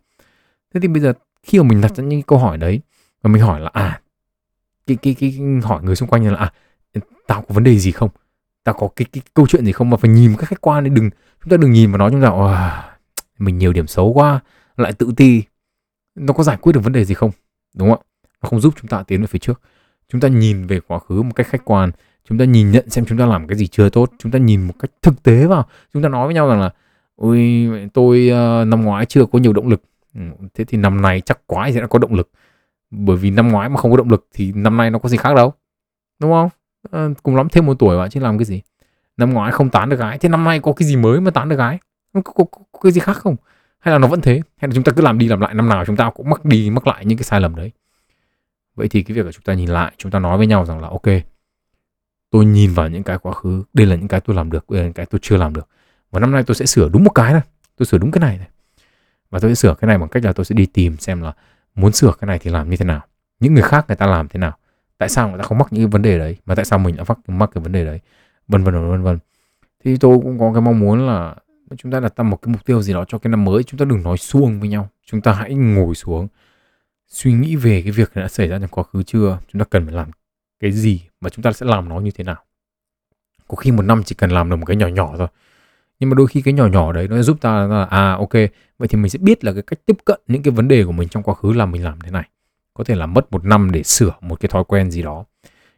[0.73, 2.81] Thế thì bây giờ khi mà mình đặt ra những câu hỏi đấy
[3.21, 4.01] và mình hỏi là à
[4.87, 6.53] cái cái cái hỏi người xung quanh là à
[7.29, 8.09] tao có vấn đề gì không?
[8.63, 9.89] Tao có cái, cái câu chuyện gì không?
[9.89, 11.09] Mà phải nhìn các khách quan đấy đừng
[11.43, 12.89] chúng ta đừng nhìn mà nói chúng ta à,
[13.37, 14.39] mình nhiều điểm xấu quá
[14.77, 15.43] lại tự ti.
[16.15, 17.31] Nó có giải quyết được vấn đề gì không?
[17.75, 18.05] Đúng không ạ?
[18.41, 19.61] Nó không giúp chúng ta tiến về phía trước.
[20.09, 21.91] Chúng ta nhìn về quá khứ một cách khách quan.
[22.29, 24.11] Chúng ta nhìn nhận xem chúng ta làm cái gì chưa tốt.
[24.19, 25.65] Chúng ta nhìn một cách thực tế vào.
[25.93, 26.69] Chúng ta nói với nhau rằng là
[27.15, 29.81] ôi tôi uh, năm ngoái chưa có nhiều động lực.
[30.15, 30.21] Ừ,
[30.53, 32.31] thế thì năm nay chắc quái sẽ đã có động lực.
[32.91, 35.17] Bởi vì năm ngoái mà không có động lực thì năm nay nó có gì
[35.17, 35.53] khác đâu.
[36.19, 36.49] Đúng không?
[36.91, 38.61] À, cùng lắm thêm một tuổi bạn chứ làm cái gì?
[39.17, 41.49] Năm ngoái không tán được gái thế năm nay có cái gì mới mà tán
[41.49, 41.79] được gái?
[42.13, 43.35] Có, có, có, có cái gì khác không?
[43.79, 44.33] Hay là nó vẫn thế?
[44.33, 46.45] Hay là chúng ta cứ làm đi làm lại năm nào chúng ta cũng mắc
[46.45, 47.71] đi mắc lại những cái sai lầm đấy?
[48.75, 50.81] Vậy thì cái việc là chúng ta nhìn lại chúng ta nói với nhau rằng
[50.81, 51.07] là ok
[52.29, 54.79] tôi nhìn vào những cái quá khứ đây là những cái tôi làm được đây
[54.81, 55.67] là những cái tôi chưa làm được.
[56.11, 57.41] Và năm nay tôi sẽ sửa đúng một cái này
[57.77, 58.47] tôi sửa đúng cái này này
[59.29, 61.33] và tôi sẽ sửa cái này bằng cách là tôi sẽ đi tìm xem là
[61.75, 63.01] muốn sửa cái này thì làm như thế nào.
[63.39, 64.57] Những người khác người ta làm thế nào?
[64.97, 66.37] Tại sao người ta không mắc những cái vấn đề đấy?
[66.45, 67.99] Mà tại sao mình đã mắc mắc cái vấn đề đấy?
[68.47, 69.19] Vân vân vân vân
[69.83, 71.35] thì tôi cũng có cái mong muốn là
[71.77, 73.63] chúng ta đặt ra một cái mục tiêu gì đó cho cái năm mới.
[73.63, 74.89] Chúng ta đừng nói suông với nhau.
[75.05, 76.27] Chúng ta hãy ngồi xuống,
[77.07, 79.39] suy nghĩ về cái việc đã xảy ra trong quá khứ chưa?
[79.47, 80.09] Chúng ta cần phải làm
[80.59, 81.01] cái gì?
[81.21, 82.43] Và chúng ta sẽ làm nó như thế nào?
[83.47, 85.27] Có khi một năm chỉ cần làm được một cái nhỏ nhỏ thôi
[85.99, 88.33] nhưng mà đôi khi cái nhỏ nhỏ đấy nó giúp ta là à ok,
[88.77, 90.91] vậy thì mình sẽ biết là cái cách tiếp cận những cái vấn đề của
[90.91, 92.29] mình trong quá khứ là mình làm thế này.
[92.73, 95.25] Có thể là mất một năm để sửa một cái thói quen gì đó.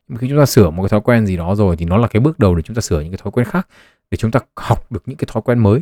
[0.07, 2.07] Nhưng khi chúng ta sửa một cái thói quen gì đó rồi thì nó là
[2.07, 3.67] cái bước đầu để chúng ta sửa những cái thói quen khác,
[4.11, 5.81] để chúng ta học được những cái thói quen mới.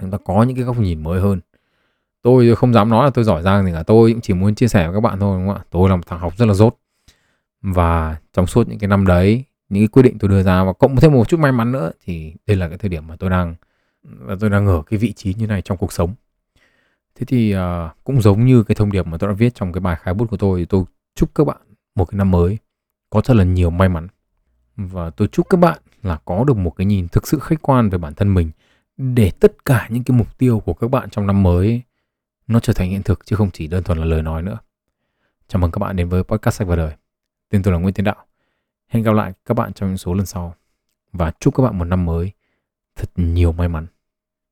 [0.00, 1.40] Chúng ta có những cái góc nhìn mới hơn.
[2.22, 4.68] Tôi không dám nói là tôi giỏi giang gì cả, tôi cũng chỉ muốn chia
[4.68, 5.64] sẻ với các bạn thôi, đúng không ạ?
[5.70, 6.76] Tôi là một thằng học rất là dốt
[7.62, 10.72] và trong suốt những cái năm đấy những cái quyết định tôi đưa ra và
[10.72, 13.30] cộng thêm một chút may mắn nữa thì đây là cái thời điểm mà tôi
[13.30, 13.54] đang
[14.02, 16.14] và tôi đang ở cái vị trí như này trong cuộc sống
[17.14, 17.60] thế thì uh,
[18.04, 20.30] cũng giống như cái thông điệp mà tôi đã viết trong cái bài khai bút
[20.30, 21.60] của tôi thì tôi chúc các bạn
[21.94, 22.58] một cái năm mới
[23.10, 24.08] có thật là nhiều may mắn
[24.76, 27.90] và tôi chúc các bạn là có được một cái nhìn thực sự khách quan
[27.90, 28.50] về bản thân mình
[28.96, 31.82] để tất cả những cái mục tiêu của các bạn trong năm mới
[32.46, 34.58] nó trở thành hiện thực chứ không chỉ đơn thuần là lời nói nữa.
[35.48, 36.92] Chào mừng các bạn đến với podcast sách và đời.
[37.50, 38.26] Tên tôi là Nguyễn Tiến Đạo.
[38.94, 40.54] Hẹn gặp lại các bạn trong những số lần sau
[41.12, 42.32] và chúc các bạn một năm mới
[42.96, 43.86] thật nhiều may mắn.